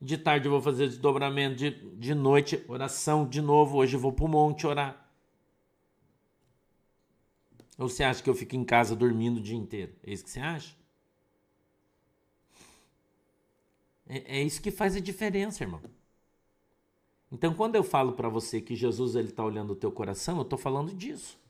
[0.00, 3.78] De tarde eu vou fazer desdobramento, de, de noite, oração de novo.
[3.78, 5.01] Hoje eu vou para o monte orar.
[7.78, 9.94] Ou você acha que eu fico em casa dormindo o dia inteiro?
[10.02, 10.76] É isso que você acha?
[14.06, 15.80] É, é isso que faz a diferença, irmão.
[17.30, 20.42] Então, quando eu falo para você que Jesus ele está olhando o teu coração, eu
[20.42, 21.40] estou falando disso.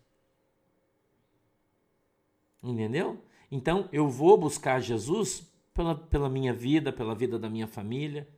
[2.62, 3.20] Entendeu?
[3.50, 8.28] Então, eu vou buscar Jesus pela, pela minha vida, pela vida da minha família,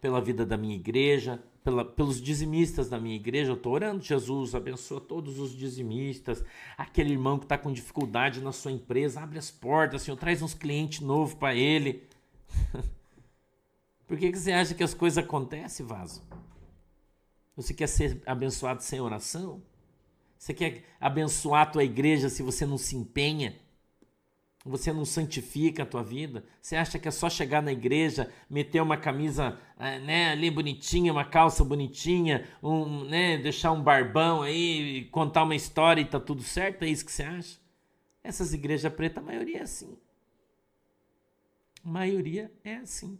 [0.00, 3.50] pela vida da minha igreja, pela, pelos dizimistas da minha igreja.
[3.52, 6.44] Eu estou orando, Jesus, abençoa todos os dizimistas.
[6.76, 10.54] Aquele irmão que está com dificuldade na sua empresa, abre as portas, Senhor, traz uns
[10.54, 12.02] clientes novos para ele.
[14.06, 16.22] Por que, que você acha que as coisas acontecem, vaso?
[17.56, 19.62] Você quer ser abençoado sem oração?
[20.38, 23.56] Você quer abençoar a tua igreja se você não se empenha?
[24.64, 26.44] Você não santifica a tua vida?
[26.60, 31.12] Você acha que é só chegar na igreja, meter uma camisa é, né, ali bonitinha,
[31.12, 36.42] uma calça bonitinha, um, né, deixar um barbão aí, contar uma história e tá tudo
[36.42, 36.84] certo?
[36.84, 37.58] É isso que você acha?
[38.22, 39.98] Essas igrejas pretas, a maioria é assim.
[41.84, 43.18] A maioria é assim.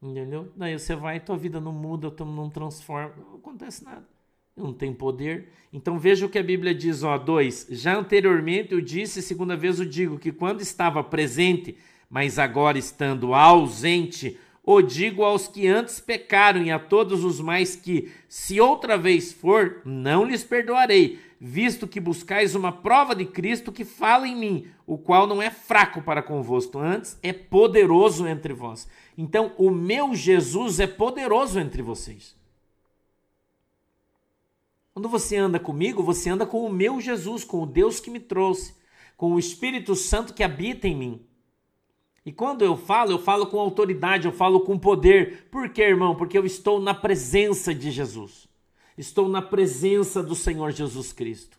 [0.00, 0.50] Entendeu?
[0.56, 4.15] Daí você vai, tua vida não muda, não transforma, não acontece nada
[4.56, 5.48] não tem poder.
[5.72, 7.68] Então veja o que a Bíblia diz, ó, 2.
[7.70, 11.76] Já anteriormente eu disse, segunda vez eu digo, que quando estava presente,
[12.08, 17.76] mas agora estando ausente, o digo aos que antes pecaram e a todos os mais
[17.76, 23.70] que, se outra vez for, não lhes perdoarei, visto que buscais uma prova de Cristo
[23.70, 28.54] que fala em mim, o qual não é fraco para convosco, antes é poderoso entre
[28.54, 28.88] vós.
[29.18, 32.34] Então, o meu Jesus é poderoso entre vocês.
[34.96, 38.18] Quando você anda comigo, você anda com o meu Jesus, com o Deus que me
[38.18, 38.74] trouxe,
[39.14, 41.26] com o Espírito Santo que habita em mim.
[42.24, 45.48] E quando eu falo, eu falo com autoridade, eu falo com poder.
[45.50, 46.16] Por quê, irmão?
[46.16, 48.48] Porque eu estou na presença de Jesus.
[48.96, 51.58] Estou na presença do Senhor Jesus Cristo.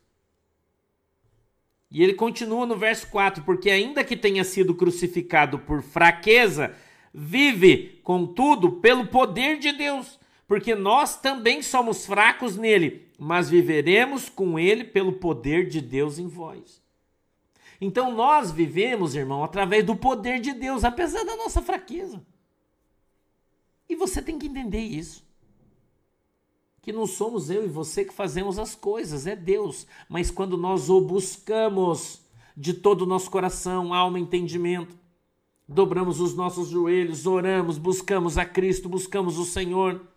[1.92, 6.76] E ele continua no verso 4: Porque ainda que tenha sido crucificado por fraqueza,
[7.14, 10.18] vive, contudo, pelo poder de Deus.
[10.48, 16.28] Porque nós também somos fracos nele, mas viveremos com ele pelo poder de Deus em
[16.28, 16.82] vós.
[17.82, 22.26] Então nós vivemos, irmão, através do poder de Deus, apesar da nossa fraqueza.
[23.90, 25.26] E você tem que entender isso.
[26.82, 29.86] Que não somos eu e você que fazemos as coisas, é Deus.
[30.08, 32.22] Mas quando nós o buscamos
[32.56, 34.98] de todo o nosso coração, alma, entendimento,
[35.68, 40.08] dobramos os nossos joelhos, oramos, buscamos a Cristo, buscamos o Senhor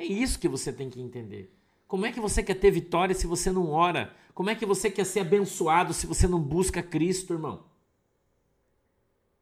[0.00, 1.54] é isso que você tem que entender.
[1.86, 4.16] Como é que você quer ter vitória se você não ora?
[4.32, 7.66] Como é que você quer ser abençoado se você não busca Cristo, irmão?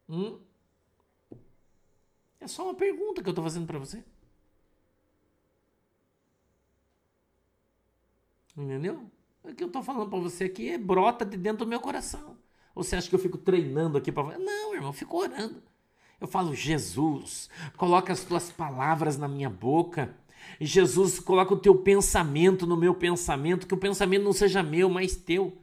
[0.08, 0.40] Hum?
[2.40, 4.02] É só uma pergunta que eu estou fazendo para você.
[8.56, 9.08] Entendeu?
[9.44, 12.36] O que eu estou falando para você aqui é brota de dentro do meu coração.
[12.74, 15.62] Ou você acha que eu fico treinando aqui para Não, irmão, eu fico orando.
[16.20, 20.16] Eu falo, Jesus, coloca as tuas palavras na minha boca.
[20.60, 25.16] Jesus, coloca o teu pensamento no meu pensamento, que o pensamento não seja meu, mas
[25.16, 25.56] teu.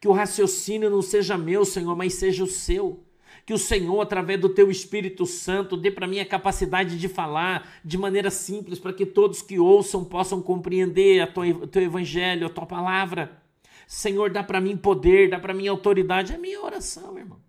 [0.00, 3.04] Que o raciocínio não seja meu, Senhor, mas seja o seu.
[3.46, 7.80] Que o Senhor, através do teu Espírito Santo, dê para mim a capacidade de falar
[7.84, 12.50] de maneira simples, para que todos que ouçam possam compreender a o teu evangelho, a
[12.50, 13.40] tua palavra.
[13.86, 16.32] Senhor, dá para mim poder, dá para mim autoridade.
[16.32, 17.45] É minha oração, irmão.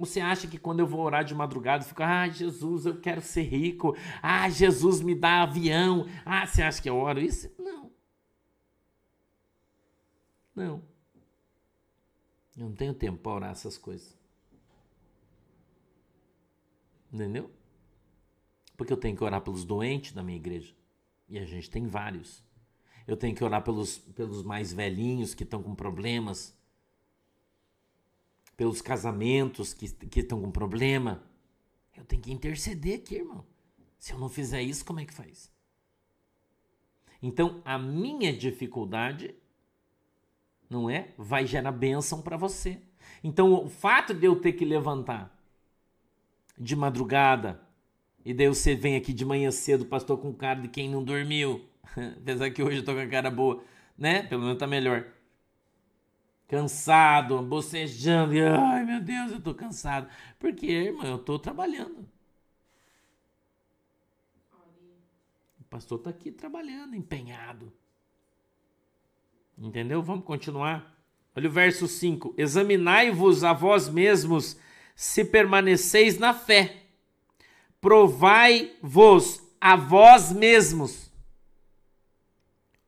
[0.00, 3.20] Você acha que quando eu vou orar de madrugada, eu fico, ah, Jesus, eu quero
[3.20, 3.94] ser rico.
[4.22, 6.06] Ah, Jesus, me dá avião.
[6.24, 7.52] Ah, você acha que eu oro isso?
[7.58, 7.92] Não.
[10.56, 10.82] Não.
[12.56, 14.18] Eu não tenho tempo para orar essas coisas.
[17.12, 17.50] Entendeu?
[18.78, 20.74] Porque eu tenho que orar pelos doentes da minha igreja.
[21.28, 22.42] E a gente tem vários.
[23.06, 26.58] Eu tenho que orar pelos, pelos mais velhinhos que estão com problemas
[28.60, 31.22] pelos casamentos que, que estão com problema.
[31.96, 33.42] Eu tenho que interceder aqui, irmão.
[33.98, 35.50] Se eu não fizer isso, como é que faz?
[37.22, 39.34] Então, a minha dificuldade
[40.68, 41.08] não é?
[41.16, 42.78] Vai gerar bênção para você.
[43.24, 45.34] Então, o fato de eu ter que levantar
[46.58, 47.66] de madrugada
[48.26, 51.64] e daí você vem aqui de manhã cedo, pastor, com cara de quem não dormiu.
[52.18, 53.64] Apesar que hoje eu tô com a cara boa,
[53.96, 54.22] né?
[54.24, 55.06] Pelo menos tá melhor
[56.50, 60.10] cansado, bocejando, e ai meu Deus, eu tô cansado.
[60.36, 62.04] Porque, irmão, eu tô trabalhando.
[65.60, 67.72] O pastor tá aqui trabalhando, empenhado.
[69.56, 70.02] Entendeu?
[70.02, 70.92] Vamos continuar.
[71.36, 74.58] Olha o verso 5: Examinai-vos a vós mesmos
[74.96, 76.82] se permaneceis na fé.
[77.80, 81.12] Provai-vos a vós mesmos.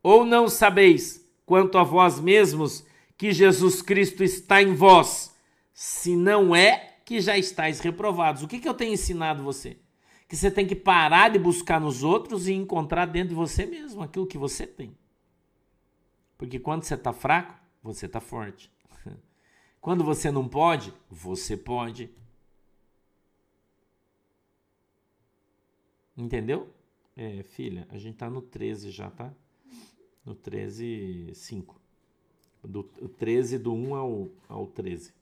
[0.02, 2.84] Ou não sabeis quanto a vós mesmos
[3.22, 5.32] que Jesus Cristo está em vós,
[5.72, 8.42] se não é que já estáis reprovados.
[8.42, 9.78] O que, que eu tenho ensinado você?
[10.26, 14.02] Que você tem que parar de buscar nos outros e encontrar dentro de você mesmo
[14.02, 14.98] aquilo que você tem.
[16.36, 18.68] Porque quando você está fraco, você está forte.
[19.80, 22.10] Quando você não pode, você pode.
[26.16, 26.74] Entendeu?
[27.16, 29.32] É, filha, a gente tá no 13 já, tá?
[30.24, 31.81] No 13, 5.
[32.62, 32.84] Do
[33.18, 35.12] 13 do 1 ao, ao 13.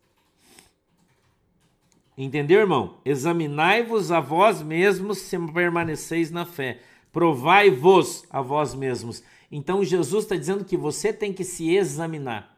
[2.17, 2.99] Entendeu, irmão?
[3.05, 6.81] Examinai-vos a vós mesmos se permaneceis na fé.
[7.11, 9.23] Provai-vos a vós mesmos.
[9.51, 12.57] Então Jesus está dizendo que você tem que se examinar,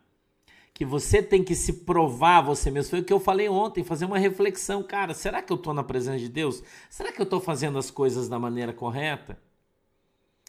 [0.75, 2.90] que você tem que se provar você mesmo.
[2.90, 4.83] Foi o que eu falei ontem, fazer uma reflexão.
[4.83, 6.62] Cara, será que eu estou na presença de Deus?
[6.90, 9.38] Será que eu estou fazendo as coisas da maneira correta?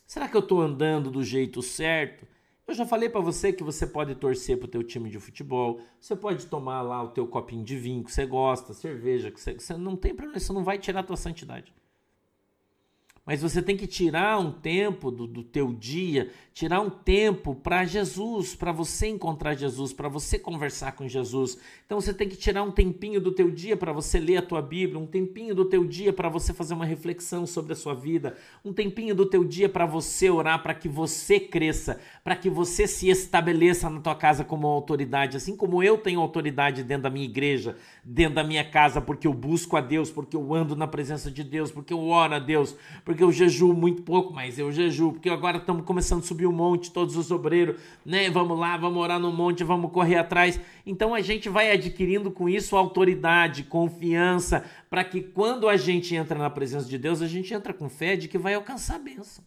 [0.06, 2.28] Será que eu estou andando do jeito certo?
[2.66, 5.82] Eu já falei para você que você pode torcer para o teu time de futebol,
[6.00, 9.54] você pode tomar lá o teu copinho de vinho que você gosta, cerveja que você,
[9.54, 11.74] você não tem problema, isso não vai tirar a tua santidade.
[13.26, 17.84] Mas você tem que tirar um tempo do, do teu dia, tirar um tempo para
[17.84, 21.58] Jesus, para você encontrar Jesus, para você conversar com Jesus.
[21.86, 24.62] Então você tem que tirar um tempinho do teu dia para você ler a tua
[24.62, 28.38] Bíblia, um tempinho do teu dia para você fazer uma reflexão sobre a sua vida,
[28.64, 32.86] um tempinho do teu dia para você orar para que você cresça, para que você
[32.86, 37.26] se estabeleça na tua casa como autoridade, assim como eu tenho autoridade dentro da minha
[37.26, 41.32] igreja, dentro da minha casa, porque eu busco a Deus, porque eu ando na presença
[41.32, 45.14] de Deus, porque eu oro a Deus, porque eu jejuo muito pouco, mas eu jejuo,
[45.14, 48.30] porque agora estamos começando a subir o um monte, todos os obreiros, né?
[48.30, 50.60] Vamos lá, vamos orar no monte, vamos correr atrás.
[50.86, 56.38] Então a gente vai adquirindo com isso autoridade, confiança, para que quando a gente entra
[56.38, 59.44] na presença de Deus, a gente entra com fé de que vai alcançar a bênção.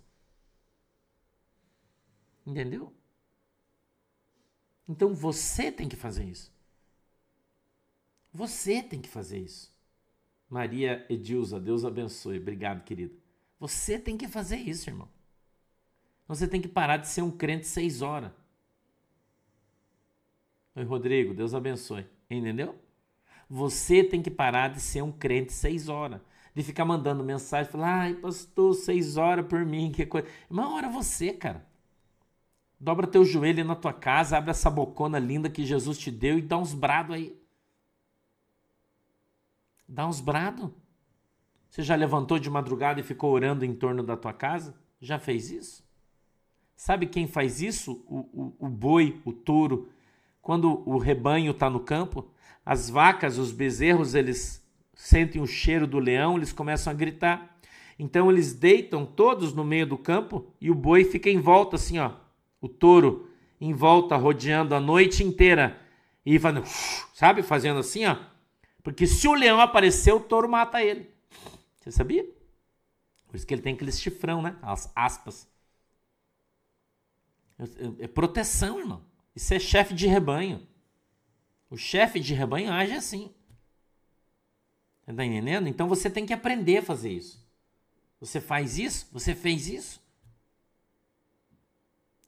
[2.47, 2.93] Entendeu?
[4.89, 6.55] Então você tem que fazer isso.
[8.33, 9.75] Você tem que fazer isso.
[10.49, 12.39] Maria Edilza, Deus abençoe.
[12.39, 13.17] Obrigado, querido.
[13.59, 15.09] Você tem que fazer isso, irmão.
[16.29, 18.33] Você tem que parar de ser um crente seis horas.
[20.75, 22.07] Oi, Rodrigo, Deus abençoe.
[22.29, 22.75] Entendeu?
[23.49, 26.21] Você tem que parar de ser um crente seis horas.
[26.55, 30.27] De ficar mandando mensagem, falar, ai, pastor, seis horas por mim, que coisa.
[30.51, 31.65] Uma hora você, cara.
[32.79, 36.43] Dobra teu joelho na tua casa, abre essa bocona linda que Jesus te deu e
[36.43, 37.39] dá uns brados aí.
[39.89, 40.71] Dá uns brados.
[41.71, 44.75] Você já levantou de madrugada e ficou orando em torno da tua casa?
[45.01, 45.86] Já fez isso?
[46.77, 48.05] Sabe quem faz isso?
[48.07, 48.19] O,
[48.61, 49.89] o, o boi, o touro.
[50.43, 52.29] Quando o rebanho está no campo,
[52.65, 54.62] as vacas, os bezerros, eles
[54.95, 57.59] sentem o cheiro do leão, eles começam a gritar.
[57.99, 61.99] Então eles deitam todos no meio do campo e o boi fica em volta, assim,
[61.99, 62.12] ó.
[62.61, 65.81] O touro em volta, rodeando a noite inteira
[66.25, 66.67] e fazendo,
[67.15, 68.17] sabe, fazendo assim, ó.
[68.83, 71.11] Porque se o leão aparecer, o touro mata ele.
[71.81, 72.25] Você sabia?
[73.27, 74.57] Por isso que ele tem aquele chifrão, né?
[74.62, 75.49] As aspas.
[77.99, 79.05] É proteção, irmão.
[79.35, 80.66] Isso é chefe de rebanho.
[81.71, 83.35] O chefe de rebanho age assim.
[85.05, 85.69] Tá entendendo?
[85.69, 87.47] Então você tem que aprender a fazer isso.
[88.21, 89.09] Você faz isso?
[89.12, 90.03] Você fez isso?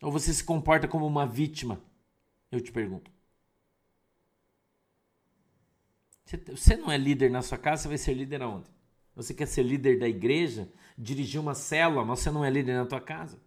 [0.01, 1.83] Ou você se comporta como uma vítima?
[2.51, 3.11] Eu te pergunto.
[6.51, 8.71] Você não é líder na sua casa, você vai ser líder aonde?
[9.17, 12.87] Você quer ser líder da igreja, dirigir uma célula, mas você não é líder na
[12.87, 13.41] tua casa?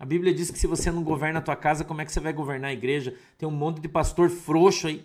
[0.00, 2.20] A Bíblia diz que se você não governa a tua casa, como é que você
[2.20, 3.14] vai governar a igreja?
[3.36, 5.04] Tem um monte de pastor frouxo aí.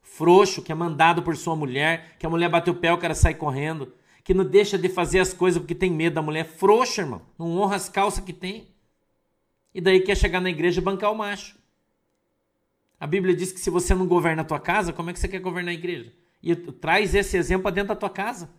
[0.00, 3.16] Frouxo, que é mandado por sua mulher, que a mulher bate o pé, o cara
[3.16, 6.44] sai correndo, que não deixa de fazer as coisas porque tem medo da mulher.
[6.44, 7.22] Frouxo, irmão.
[7.36, 8.68] Não honra as calças que tem.
[9.74, 11.58] E daí quer chegar na igreja e bancar o macho.
[13.00, 15.26] A Bíblia diz que se você não governa a tua casa, como é que você
[15.26, 16.12] quer governar a igreja?
[16.40, 18.50] E traz esse exemplo dentro da tua casa.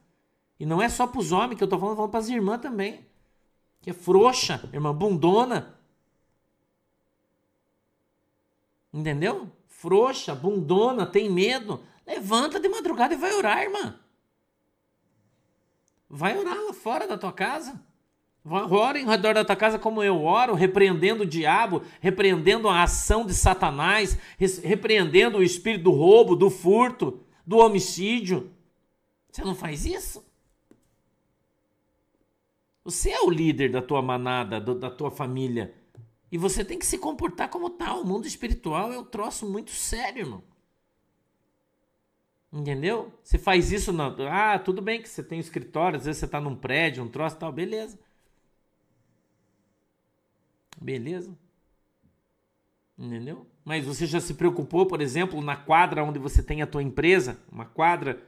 [0.60, 2.60] E não é só para os homens que eu estou falando, falando para as irmãs
[2.60, 3.10] também.
[3.82, 5.76] Que é frouxa, irmã, bundona.
[8.94, 9.52] Entendeu?
[9.68, 11.84] Frouxa, bundona, tem medo.
[12.06, 14.00] Levanta de madrugada e vai orar, irmã.
[16.10, 17.82] Vai orar lá fora da tua casa.
[18.44, 23.26] Ora em redor da tua casa como eu oro, repreendendo o diabo, repreendendo a ação
[23.26, 24.18] de Satanás,
[24.64, 28.52] repreendendo o espírito do roubo, do furto, do homicídio.
[29.32, 30.26] Você não faz isso?
[32.84, 35.74] Você é o líder da tua manada, do, da tua família.
[36.32, 38.02] E você tem que se comportar como tal.
[38.02, 40.44] O mundo espiritual é um troço muito sério, irmão.
[42.52, 43.14] Entendeu?
[43.24, 44.08] Você faz isso na.
[44.30, 47.08] Ah, tudo bem que você tem um escritório, às vezes você está num prédio, um
[47.08, 47.98] troço tal, beleza.
[50.82, 51.38] Beleza.
[52.98, 53.48] Entendeu?
[53.64, 57.40] Mas você já se preocupou, por exemplo, na quadra onde você tem a tua empresa,
[57.52, 58.22] uma quadra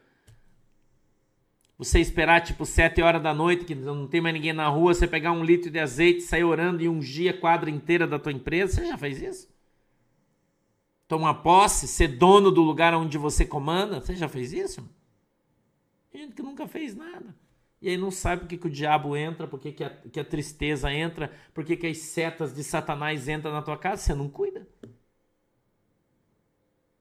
[1.77, 5.07] você esperar tipo 7 horas da noite, que não tem mais ninguém na rua, você
[5.07, 8.75] pegar um litro de azeite, sair orando e ungir a quadra inteira da tua empresa,
[8.75, 9.53] você já fez isso?
[11.07, 14.87] Tomar posse, ser dono do lugar onde você comanda, você já fez isso?
[16.13, 17.35] Gente que nunca fez nada.
[17.81, 20.19] E aí não sabe por que, que o diabo entra, por que, que, a, que
[20.19, 24.01] a tristeza entra, por que, que as setas de Satanás entram na tua casa.
[24.01, 24.65] Você não cuida.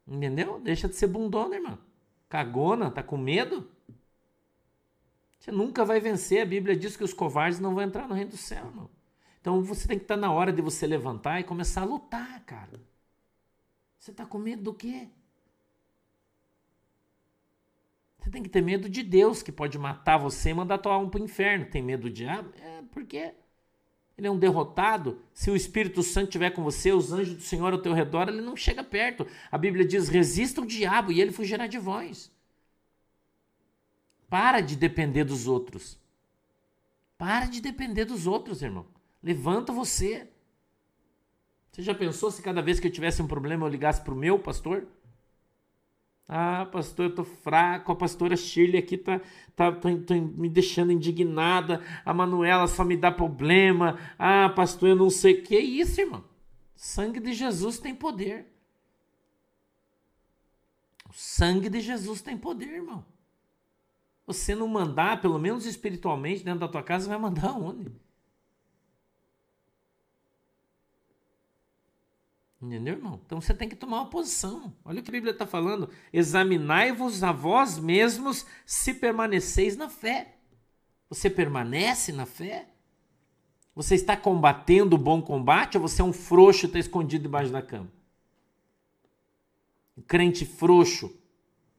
[0.05, 0.59] Entendeu?
[0.59, 1.79] Deixa de ser bundona, irmão.
[2.29, 3.71] Cagona, tá com medo?
[5.43, 6.41] Você nunca vai vencer.
[6.41, 8.89] A Bíblia diz que os covardes não vão entrar no reino do céu, irmão.
[9.41, 12.45] Então você tem que estar tá na hora de você levantar e começar a lutar,
[12.45, 12.81] cara.
[13.99, 15.09] Você tá com medo do quê?
[18.19, 21.11] Você tem que ter medo de Deus, que pode matar você e mandar tua alma
[21.11, 21.67] para o inferno.
[21.67, 22.53] Tem medo do diabo?
[22.61, 23.35] É, porque
[24.17, 25.23] ele é um derrotado.
[25.35, 28.43] Se o Espírito Santo estiver com você, os anjos do Senhor ao teu redor, ele
[28.43, 29.27] não chega perto.
[29.51, 32.31] A Bíblia diz: resista o diabo e ele fugirá de vós.
[34.33, 36.01] Para de depender dos outros.
[37.19, 38.87] Para de depender dos outros, irmão.
[39.23, 40.27] Levanta você.
[41.71, 44.17] Você já pensou se cada vez que eu tivesse um problema eu ligasse para o
[44.17, 44.87] meu pastor?
[46.27, 47.93] Ah, pastor, eu tô fraco.
[47.93, 49.21] A pastora Shirley aqui tá,
[49.55, 51.85] tá, tá, tá, me deixando indignada.
[52.03, 53.99] A Manuela só me dá problema.
[54.19, 55.43] Ah, pastor, eu não sei.
[55.43, 56.25] Que isso, irmão?
[56.75, 58.47] sangue de Jesus tem poder.
[61.07, 63.12] O sangue de Jesus tem poder, irmão.
[64.33, 67.93] Você não mandar, pelo menos espiritualmente, dentro da tua casa, vai mandar onde?
[72.63, 73.21] Entendeu, irmão?
[73.27, 74.73] Então você tem que tomar uma posição.
[74.85, 75.91] Olha o que a Bíblia está falando.
[76.13, 80.37] Examinai-vos a vós mesmos se permaneceis na fé.
[81.09, 82.69] Você permanece na fé?
[83.75, 87.51] Você está combatendo o bom combate ou você é um frouxo e está escondido debaixo
[87.51, 87.91] da cama?
[89.99, 91.13] Um crente frouxo,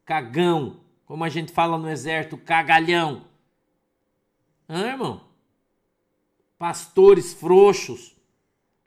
[0.04, 3.26] cagão, como a gente fala no exército, cagalhão.
[4.70, 5.22] Hã, irmão?
[6.58, 8.14] Pastores frouxos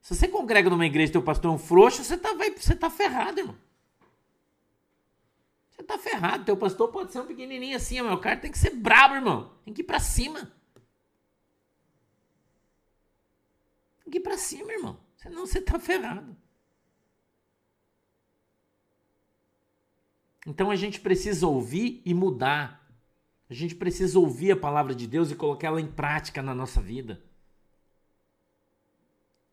[0.07, 2.77] se você congrega numa igreja e teu pastor é um frouxo, você tá, vai, você
[2.77, 3.59] tá ferrado, irmão.
[5.69, 6.45] Você tá ferrado.
[6.45, 9.51] Teu pastor pode ser um pequenininho assim, mas o cara tem que ser brabo, irmão.
[9.65, 10.49] Tem que ir pra cima.
[14.05, 14.97] Tem que ir pra cima, irmão.
[15.17, 16.37] Senão você tá ferrado.
[20.47, 22.89] Então a gente precisa ouvir e mudar.
[23.51, 26.81] A gente precisa ouvir a palavra de Deus e colocar ela em prática na nossa
[26.81, 27.21] vida.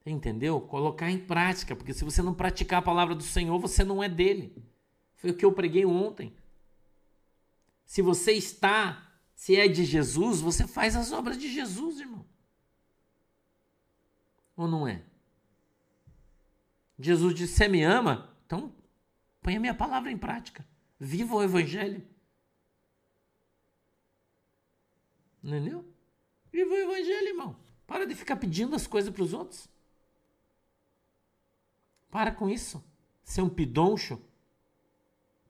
[0.06, 0.62] Entendeu?
[0.62, 4.08] Colocar em prática, porque se você não praticar a palavra do Senhor, você não é
[4.08, 4.56] dele.
[5.16, 6.36] Foi o que eu preguei ontem.
[7.86, 12.26] Se você está, se é de Jesus, você faz as obras de Jesus, irmão.
[14.56, 15.02] Ou não é?
[17.00, 18.30] Jesus disse: Você me ama?
[18.46, 18.76] Então
[19.42, 20.66] põe a minha palavra em prática.
[21.04, 22.02] Viva o Evangelho.
[25.44, 25.84] Entendeu?
[26.50, 27.58] Viva o Evangelho, irmão.
[27.86, 29.68] Para de ficar pedindo as coisas para os outros.
[32.10, 32.82] Para com isso.
[33.22, 34.18] Ser um pidoncho.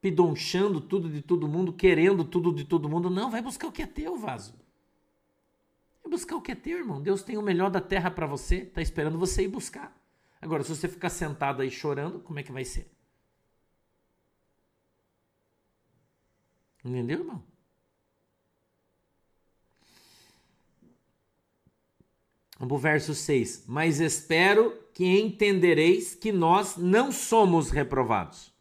[0.01, 3.11] Pidonchando tudo de todo mundo, querendo tudo de todo mundo.
[3.11, 4.55] Não, vai buscar o que é teu, vaso.
[6.01, 6.99] Vai buscar o que é teu, irmão.
[6.99, 8.63] Deus tem o melhor da terra para você.
[8.63, 9.95] Está esperando você ir buscar.
[10.41, 12.92] Agora, se você ficar sentado aí chorando, como é que vai ser?
[16.83, 17.43] Entendeu, irmão?
[22.59, 23.65] Vamos para o verso 6.
[23.67, 28.53] Mas espero que entendereis que nós não somos reprovados.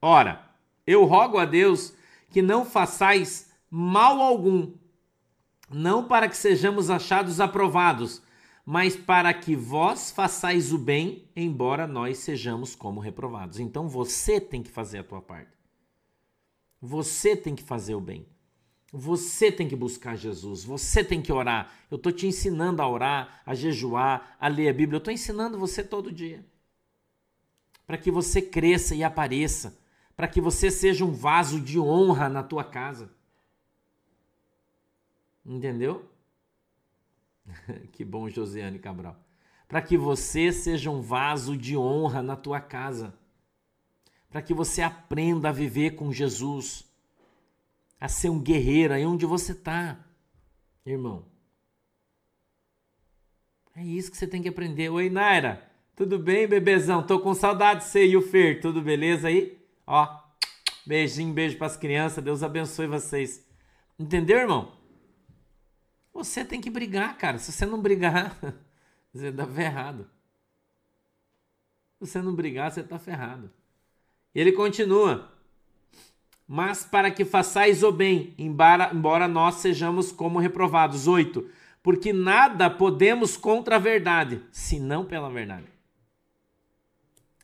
[0.00, 0.48] Ora,
[0.86, 1.94] eu rogo a Deus
[2.30, 4.72] que não façais mal algum,
[5.70, 8.22] não para que sejamos achados aprovados,
[8.64, 13.58] mas para que vós façais o bem, embora nós sejamos como reprovados.
[13.58, 15.55] Então você tem que fazer a tua parte.
[16.86, 18.24] Você tem que fazer o bem.
[18.92, 21.72] Você tem que buscar Jesus, você tem que orar.
[21.90, 24.96] Eu estou te ensinando a orar, a jejuar, a ler a Bíblia.
[24.96, 26.46] Eu estou ensinando você todo dia.
[27.86, 29.76] Para que você cresça e apareça.
[30.16, 33.10] Para que você seja um vaso de honra na tua casa.
[35.44, 36.08] Entendeu?
[37.92, 39.20] que bom, Josiane Cabral.
[39.66, 43.12] Para que você seja um vaso de honra na tua casa.
[44.30, 46.84] Para que você aprenda a viver com Jesus
[48.00, 49.98] a ser um guerreiro aí onde você está,
[50.84, 51.24] irmão.
[53.74, 54.88] É isso que você tem que aprender.
[54.88, 55.70] Oi, Naira.
[55.94, 57.06] Tudo bem, bebezão?
[57.06, 58.60] Tô com saudade de você e o Fer.
[58.60, 59.58] Tudo beleza aí?
[59.86, 60.06] Ó,
[60.86, 62.22] beijinho, beijo para as crianças.
[62.22, 63.46] Deus abençoe vocês.
[63.98, 64.72] Entendeu, irmão?
[66.12, 67.38] Você tem que brigar, cara.
[67.38, 68.38] Se você não brigar,
[69.12, 70.04] você tá ferrado.
[71.98, 73.50] Se você não brigar, você tá ferrado.
[74.38, 75.36] Ele continua
[76.46, 81.08] mas para que façais o bem, embora, nós sejamos como reprovados.
[81.08, 81.48] 8.
[81.82, 85.66] Porque nada podemos contra a verdade, senão pela verdade.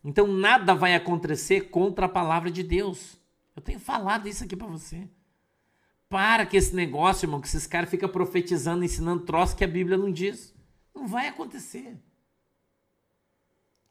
[0.05, 3.19] Então nada vai acontecer contra a palavra de Deus.
[3.57, 5.09] Eu tenho falado isso aqui para você.
[6.09, 9.97] Para com esse negócio, irmão, que esses caras ficam profetizando, ensinando troço que a Bíblia
[9.97, 10.55] não diz.
[10.95, 11.97] Não vai acontecer.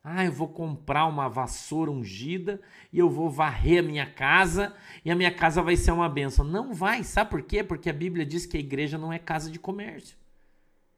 [0.04, 2.60] Ah, eu vou comprar uma vassoura ungida
[2.92, 4.76] e eu vou varrer a minha casa
[5.06, 6.44] e a minha casa vai ser uma benção.
[6.44, 7.64] Não vai, sabe por quê?
[7.64, 10.18] Porque a Bíblia diz que a igreja não é casa de comércio.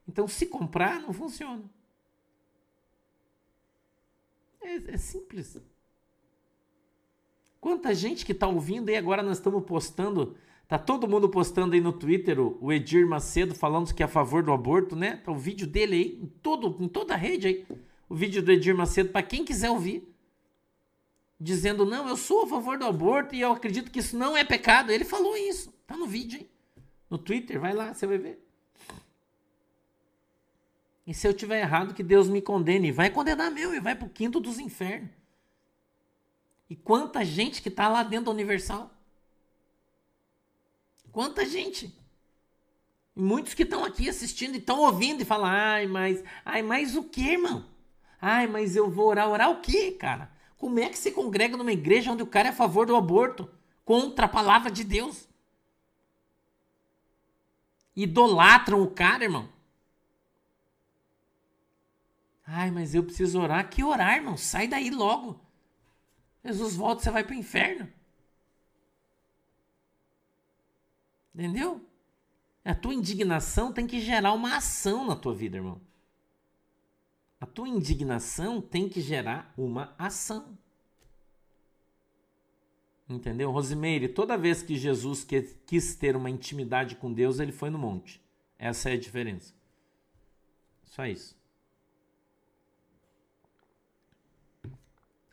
[0.08, 1.64] Então, se comprar, não funciona.
[4.62, 5.58] É, é simples.
[7.60, 10.38] Quanta gente que está ouvindo e agora nós estamos postando.
[10.66, 14.42] Tá todo mundo postando aí no Twitter o, Edir Macedo falando que é a favor
[14.44, 15.18] do aborto, né?
[15.18, 17.66] Tá o vídeo dele aí em, todo, em toda a rede aí
[18.14, 20.08] o vídeo do Edir Macedo para quem quiser ouvir.
[21.40, 24.44] Dizendo, não, eu sou a favor do aborto e eu acredito que isso não é
[24.44, 24.92] pecado.
[24.92, 25.74] Ele falou isso.
[25.88, 26.48] Tá no vídeo, hein?
[27.10, 28.40] No Twitter, vai lá, você vai ver.
[31.08, 32.92] E se eu tiver errado, que Deus me condene.
[32.92, 35.10] Vai condenar meu e vai pro quinto dos infernos.
[36.70, 38.92] E quanta gente que tá lá dentro da Universal.
[41.12, 41.92] Quanta gente.
[43.16, 46.96] E muitos que estão aqui assistindo e estão ouvindo e falam, ai, mas, ai, mas
[46.96, 47.73] o que, irmão?
[48.26, 49.28] Ai, mas eu vou orar.
[49.28, 50.32] Orar o quê, cara?
[50.58, 53.52] Como é que se congrega numa igreja onde o cara é a favor do aborto?
[53.84, 55.28] Contra a palavra de Deus?
[57.94, 59.50] Idolatram o cara, irmão.
[62.48, 63.70] Ai, mas eu preciso orar.
[63.70, 64.38] Que orar, irmão?
[64.38, 65.38] Sai daí logo.
[66.46, 67.92] Jesus volta, você vai para o inferno.
[71.36, 71.86] Entendeu?
[72.64, 75.82] A tua indignação tem que gerar uma ação na tua vida, irmão.
[77.44, 80.58] A tua indignação tem que gerar uma ação.
[83.10, 83.52] Entendeu?
[83.52, 85.28] Rosimeire, toda vez que Jesus
[85.68, 88.22] quis ter uma intimidade com Deus, ele foi no monte.
[88.58, 89.54] Essa é a diferença.
[90.86, 91.36] Só isso.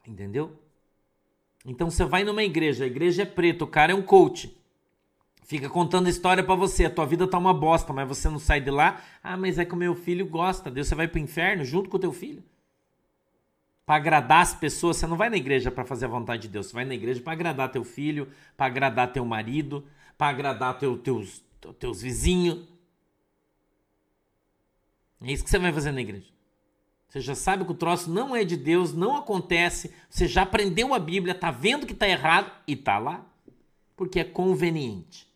[0.04, 0.60] Entendeu?
[1.64, 4.59] Então você vai numa igreja, a igreja é preta, o cara é um coach.
[5.50, 8.60] Fica contando história para você, a tua vida tá uma bosta, mas você não sai
[8.60, 9.02] de lá.
[9.20, 10.70] Ah, mas é que o meu filho gosta.
[10.70, 12.40] Deus, você vai pro inferno junto com o teu filho.
[13.84, 16.66] Para agradar as pessoas, você não vai na igreja para fazer a vontade de Deus,
[16.66, 19.84] você vai na igreja para agradar teu filho, para agradar teu marido,
[20.16, 21.42] para agradar teu, teus,
[21.80, 22.68] teus vizinhos.
[25.20, 26.28] É isso que você vai fazer na igreja.
[27.08, 29.92] Você já sabe que o troço não é de Deus, não acontece.
[30.08, 33.26] Você já aprendeu a Bíblia, tá vendo que tá errado e tá lá.
[33.96, 35.28] Porque é conveniente.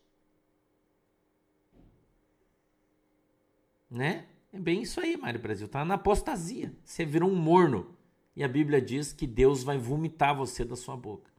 [3.94, 4.26] Né?
[4.52, 5.68] É bem isso aí, Mário Brasil.
[5.68, 6.74] Tá na apostasia.
[6.84, 7.96] Você virou um morno.
[8.34, 11.30] E a Bíblia diz que Deus vai vomitar você da sua boca.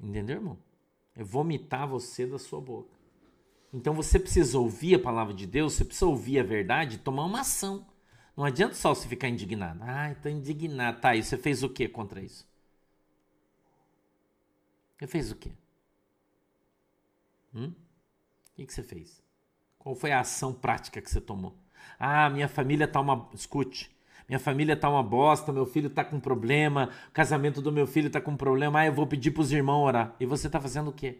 [0.00, 0.58] Entendeu, irmão?
[1.14, 2.90] É vomitar você da sua boca.
[3.72, 7.24] Então você precisa ouvir a palavra de Deus, você precisa ouvir a verdade e tomar
[7.24, 7.86] uma ação.
[8.36, 9.78] Não adianta só você ficar indignado.
[9.82, 11.00] Ah, estou indignado.
[11.00, 12.44] Tá, e você fez o que contra isso?
[14.98, 15.52] Você fez o quê?
[17.54, 17.72] Hum?
[18.56, 19.22] O que, que você fez?
[19.78, 21.54] Qual foi a ação prática que você tomou?
[21.98, 23.28] Ah, minha família tá uma.
[23.34, 23.94] Escute.
[24.26, 28.08] Minha família tá uma bosta, meu filho tá com problema, o casamento do meu filho
[28.08, 28.80] tá com problema.
[28.80, 30.16] Ah, eu vou pedir pros irmãos orar.
[30.18, 31.18] E você tá fazendo o quê?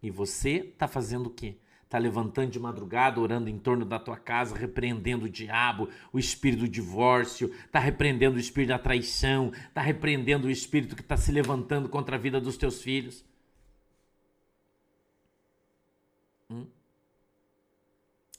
[0.00, 1.56] E você tá fazendo o quê?
[1.88, 6.60] Tá levantando de madrugada, orando em torno da tua casa, repreendendo o diabo, o espírito
[6.60, 11.32] do divórcio, tá repreendendo o espírito da traição, tá repreendendo o espírito que está se
[11.32, 13.24] levantando contra a vida dos teus filhos.
[16.50, 16.66] Hum?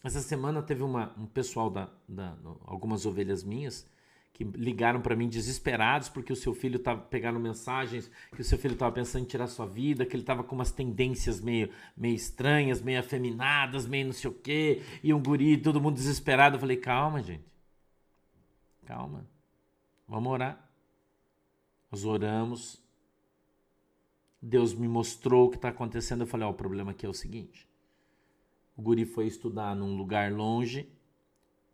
[0.03, 3.87] Essa semana teve uma, um pessoal da, da algumas ovelhas minhas
[4.35, 8.57] que ligaram para mim desesperados porque o seu filho estava pegando mensagens que o seu
[8.57, 12.13] filho estava pensando em tirar sua vida, que ele estava com umas tendências meio, meio
[12.13, 16.57] estranhas, meio afeminadas, meio não sei o quê, e um guri, todo mundo desesperado.
[16.57, 17.45] Eu falei, calma, gente.
[18.85, 19.25] Calma.
[20.07, 20.69] Vamos orar.
[21.89, 22.83] Nós oramos.
[24.41, 26.21] Deus me mostrou o que está acontecendo.
[26.21, 27.67] Eu falei, ó, oh, o problema aqui é o seguinte.
[28.75, 30.89] O guri foi estudar num lugar longe.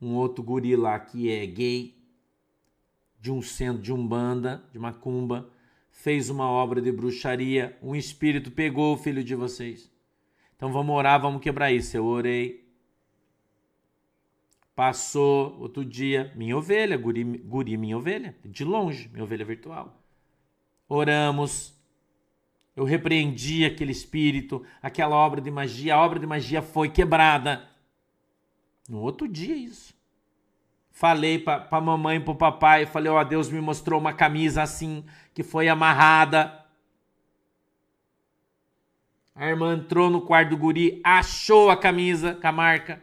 [0.02, 1.96] Um outro guri lá que é gay,
[3.20, 5.50] de um centro de umbanda, de macumba,
[5.92, 7.78] fez uma obra de bruxaria.
[7.82, 9.92] Um espírito pegou o filho de vocês.
[10.56, 11.96] Então vamos orar, vamos quebrar isso.
[11.98, 12.62] Eu orei.
[14.76, 20.02] Passou outro dia, minha ovelha, guri, guri minha ovelha, de longe, minha ovelha virtual.
[20.88, 21.80] Oramos,
[22.82, 27.70] eu repreendi aquele espírito, aquela obra de magia, a obra de magia foi quebrada.
[28.90, 29.94] No outro dia, isso.
[30.90, 34.64] Falei para a mamãe para o papai, falei, ó, oh, Deus me mostrou uma camisa
[34.64, 36.66] assim, que foi amarrada.
[39.36, 43.00] A irmã entrou no quarto do guri, achou a camisa com a marca.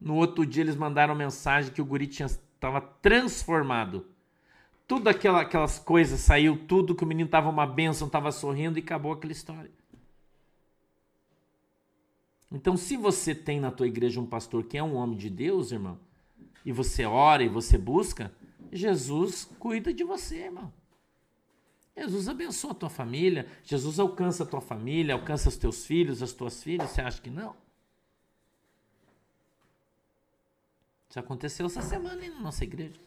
[0.00, 4.15] No outro dia eles mandaram mensagem que o guri estava transformado
[4.86, 8.82] tudo aquela, aquelas coisas saiu, tudo que o menino tava uma benção, tava sorrindo e
[8.82, 9.70] acabou aquela história.
[12.50, 15.72] Então, se você tem na tua igreja um pastor que é um homem de Deus,
[15.72, 15.98] irmão,
[16.64, 18.32] e você ora e você busca,
[18.72, 20.72] Jesus cuida de você, irmão.
[21.96, 26.32] Jesus abençoa a tua família, Jesus alcança a tua família, alcança os teus filhos, as
[26.32, 27.56] tuas filhas, você acha que não?
[31.08, 33.00] Isso aconteceu essa semana aí na nossa igreja.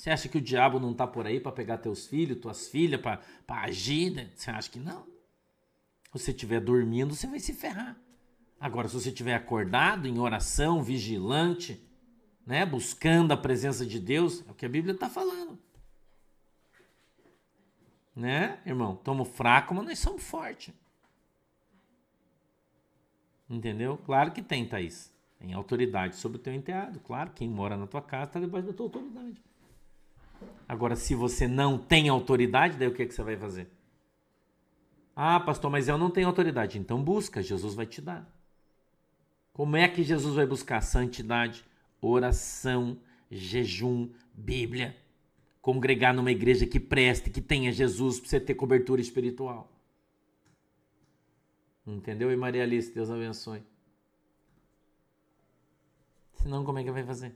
[0.00, 2.98] Você acha que o diabo não está por aí para pegar teus filhos, tuas filhas,
[3.02, 4.10] para agir?
[4.10, 4.30] Né?
[4.34, 5.04] Você acha que não?
[6.04, 8.00] Se você estiver dormindo, você vai se ferrar.
[8.58, 11.86] Agora, se você estiver acordado, em oração, vigilante,
[12.46, 15.58] né, buscando a presença de Deus, é o que a Bíblia está falando.
[18.16, 18.94] Né, irmão?
[18.94, 20.72] Estamos fracos, mas nós somos fortes.
[23.50, 23.98] Entendeu?
[23.98, 25.12] Claro que tem, Thaís.
[25.38, 27.00] Tem autoridade sobre o teu enteado.
[27.00, 29.49] Claro, quem mora na tua casa está debaixo da tua autoridade.
[30.68, 33.68] Agora, se você não tem autoridade, daí o que, é que você vai fazer?
[35.16, 36.78] Ah, pastor, mas eu não tenho autoridade.
[36.78, 38.28] Então busca, Jesus vai te dar.
[39.52, 40.80] Como é que Jesus vai buscar?
[40.80, 41.64] Santidade,
[42.00, 42.98] oração,
[43.30, 44.96] jejum, Bíblia.
[45.60, 49.70] Congregar numa igreja que preste, que tenha Jesus para você ter cobertura espiritual.
[51.86, 52.32] Entendeu?
[52.32, 53.62] E Maria Alice, Deus abençoe.
[56.34, 57.34] Senão, como é que vai fazer?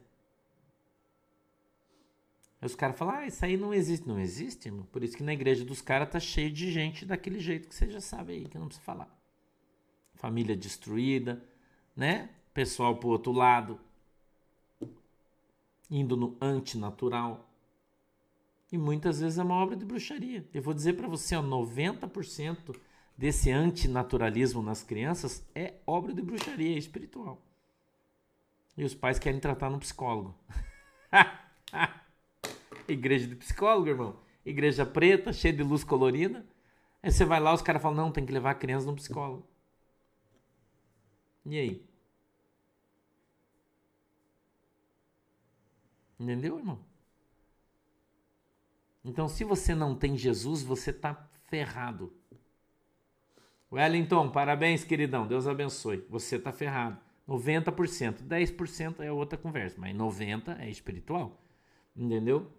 [2.65, 4.09] Aí os caras falam, ah, isso aí não existe.
[4.09, 4.87] Não existe, irmão.
[4.91, 7.91] Por isso que na igreja dos caras tá cheio de gente daquele jeito que você
[7.91, 9.15] já sabe aí, que não precisa falar.
[10.15, 11.45] Família destruída,
[11.95, 12.31] né?
[12.55, 13.79] Pessoal pro outro lado.
[15.91, 17.47] Indo no antinatural.
[18.73, 20.49] E muitas vezes é uma obra de bruxaria.
[20.55, 22.75] Eu vou dizer para você, ó, 90%
[23.15, 27.43] desse antinaturalismo nas crianças é obra de bruxaria espiritual.
[28.75, 30.35] E os pais querem tratar no psicólogo.
[32.89, 34.17] Igreja de psicólogo, irmão.
[34.45, 36.47] Igreja preta, cheia de luz colorida.
[37.03, 39.47] Aí você vai lá, os caras falam, não, tem que levar a criança no psicólogo.
[41.47, 41.87] E aí?
[46.19, 46.79] Entendeu, irmão?
[49.05, 52.13] Então, se você não tem Jesus, você tá ferrado.
[53.71, 55.27] Wellington, parabéns, queridão.
[55.27, 56.07] Deus abençoe.
[56.09, 56.99] Você tá ferrado.
[57.29, 58.23] 90%.
[58.23, 61.43] 10% é outra conversa, mas 90% é espiritual.
[61.95, 62.51] Entendeu?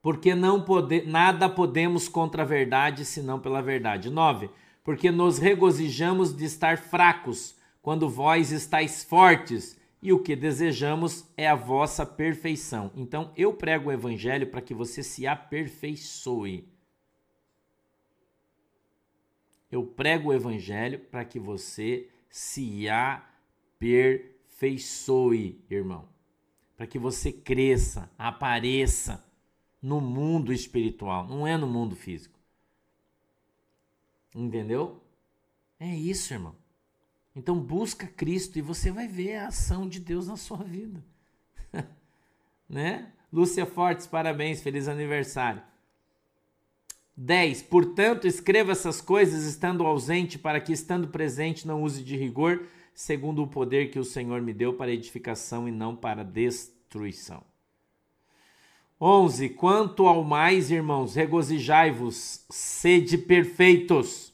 [0.00, 4.10] Porque não pode, nada podemos contra a verdade senão pela verdade.
[4.10, 4.48] 9.
[4.84, 11.48] Porque nos regozijamos de estar fracos, quando vós estáis fortes, e o que desejamos é
[11.48, 12.92] a vossa perfeição.
[12.94, 16.68] Então eu prego o evangelho para que você se aperfeiçoe.
[19.70, 24.24] Eu prego o evangelho para que você se aperfeiçoe,
[25.68, 26.08] irmão.
[26.76, 29.27] Para que você cresça, apareça
[29.80, 32.38] no mundo espiritual, não é no mundo físico.
[34.34, 35.02] Entendeu?
[35.78, 36.54] É isso, irmão.
[37.34, 41.04] Então busca Cristo e você vai ver a ação de Deus na sua vida.
[42.68, 43.12] né?
[43.32, 45.62] Lúcia Fortes, parabéns, feliz aniversário.
[47.16, 47.62] 10.
[47.62, 52.64] Portanto, escreva essas coisas estando ausente, para que estando presente não use de rigor,
[52.94, 57.42] segundo o poder que o Senhor me deu para edificação e não para destruição.
[59.00, 59.50] 11.
[59.50, 64.32] Quanto ao mais, irmãos, regozijai-vos, sede perfeitos,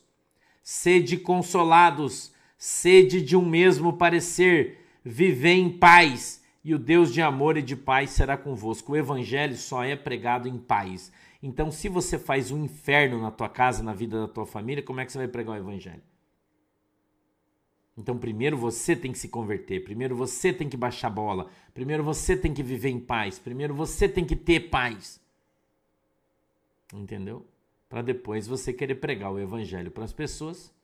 [0.62, 7.58] sede consolados, sede de um mesmo parecer, vivei em paz, e o Deus de amor
[7.58, 8.92] e de paz será convosco.
[8.92, 11.12] O evangelho só é pregado em paz.
[11.42, 14.98] Então, se você faz um inferno na tua casa, na vida da tua família, como
[14.98, 16.00] é que você vai pregar o evangelho?
[17.96, 22.02] Então, primeiro você tem que se converter, primeiro você tem que baixar a bola, primeiro
[22.02, 25.20] você tem que viver em paz, primeiro você tem que ter paz.
[26.92, 27.46] Entendeu?
[27.88, 30.74] Para depois você querer pregar o evangelho para as pessoas.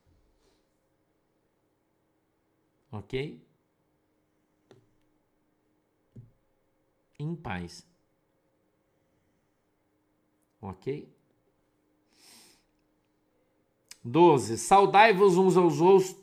[2.93, 3.41] Ok?
[7.19, 7.87] Em paz.
[10.61, 11.09] Ok?
[14.03, 14.57] 12.
[14.57, 15.81] Saudai-vos uns aos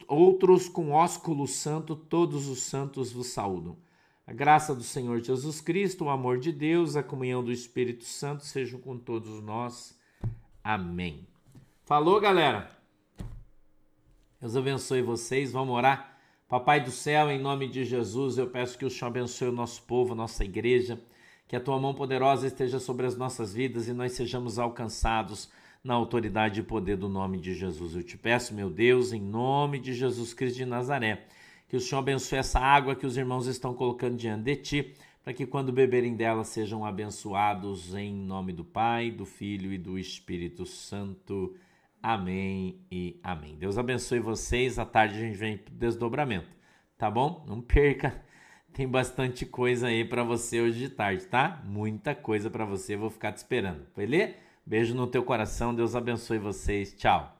[0.07, 3.77] outros com ósculo santo, todos os santos vos saúdam.
[4.25, 8.43] A graça do Senhor Jesus Cristo, o amor de Deus, a comunhão do Espírito Santo
[8.43, 9.97] sejam com todos nós.
[10.63, 11.25] Amém.
[11.85, 12.69] Falou, galera?
[14.41, 15.51] Deus abençoe vocês.
[15.51, 16.17] Vamos orar.
[16.47, 19.83] Papai do céu, em nome de Jesus, eu peço que o Senhor abençoe o nosso
[19.83, 21.01] povo, nossa igreja,
[21.47, 25.49] que a tua mão poderosa esteja sobre as nossas vidas e nós sejamos alcançados
[25.87, 27.95] na autoridade e poder do nome de Jesus.
[27.95, 31.27] Eu te peço, meu Deus, em nome de Jesus Cristo de Nazaré,
[31.69, 35.31] que o Senhor abençoe essa água que os irmãos estão colocando diante de ti, para
[35.33, 40.65] que quando beberem dela sejam abençoados em nome do Pai, do Filho e do Espírito
[40.65, 41.55] Santo.
[42.03, 43.55] Amém e amém.
[43.55, 44.77] Deus abençoe vocês.
[44.77, 46.49] À tarde a gente vem pro desdobramento,
[46.97, 47.45] tá bom?
[47.47, 48.21] Não perca.
[48.73, 51.63] Tem bastante coisa aí para você hoje de tarde, tá?
[51.65, 52.97] Muita coisa para você.
[52.97, 53.87] Vou ficar te esperando.
[53.95, 54.46] Beleza?
[54.67, 55.73] Beijo no teu coração.
[55.73, 56.93] Deus abençoe vocês.
[56.93, 57.36] Tchau.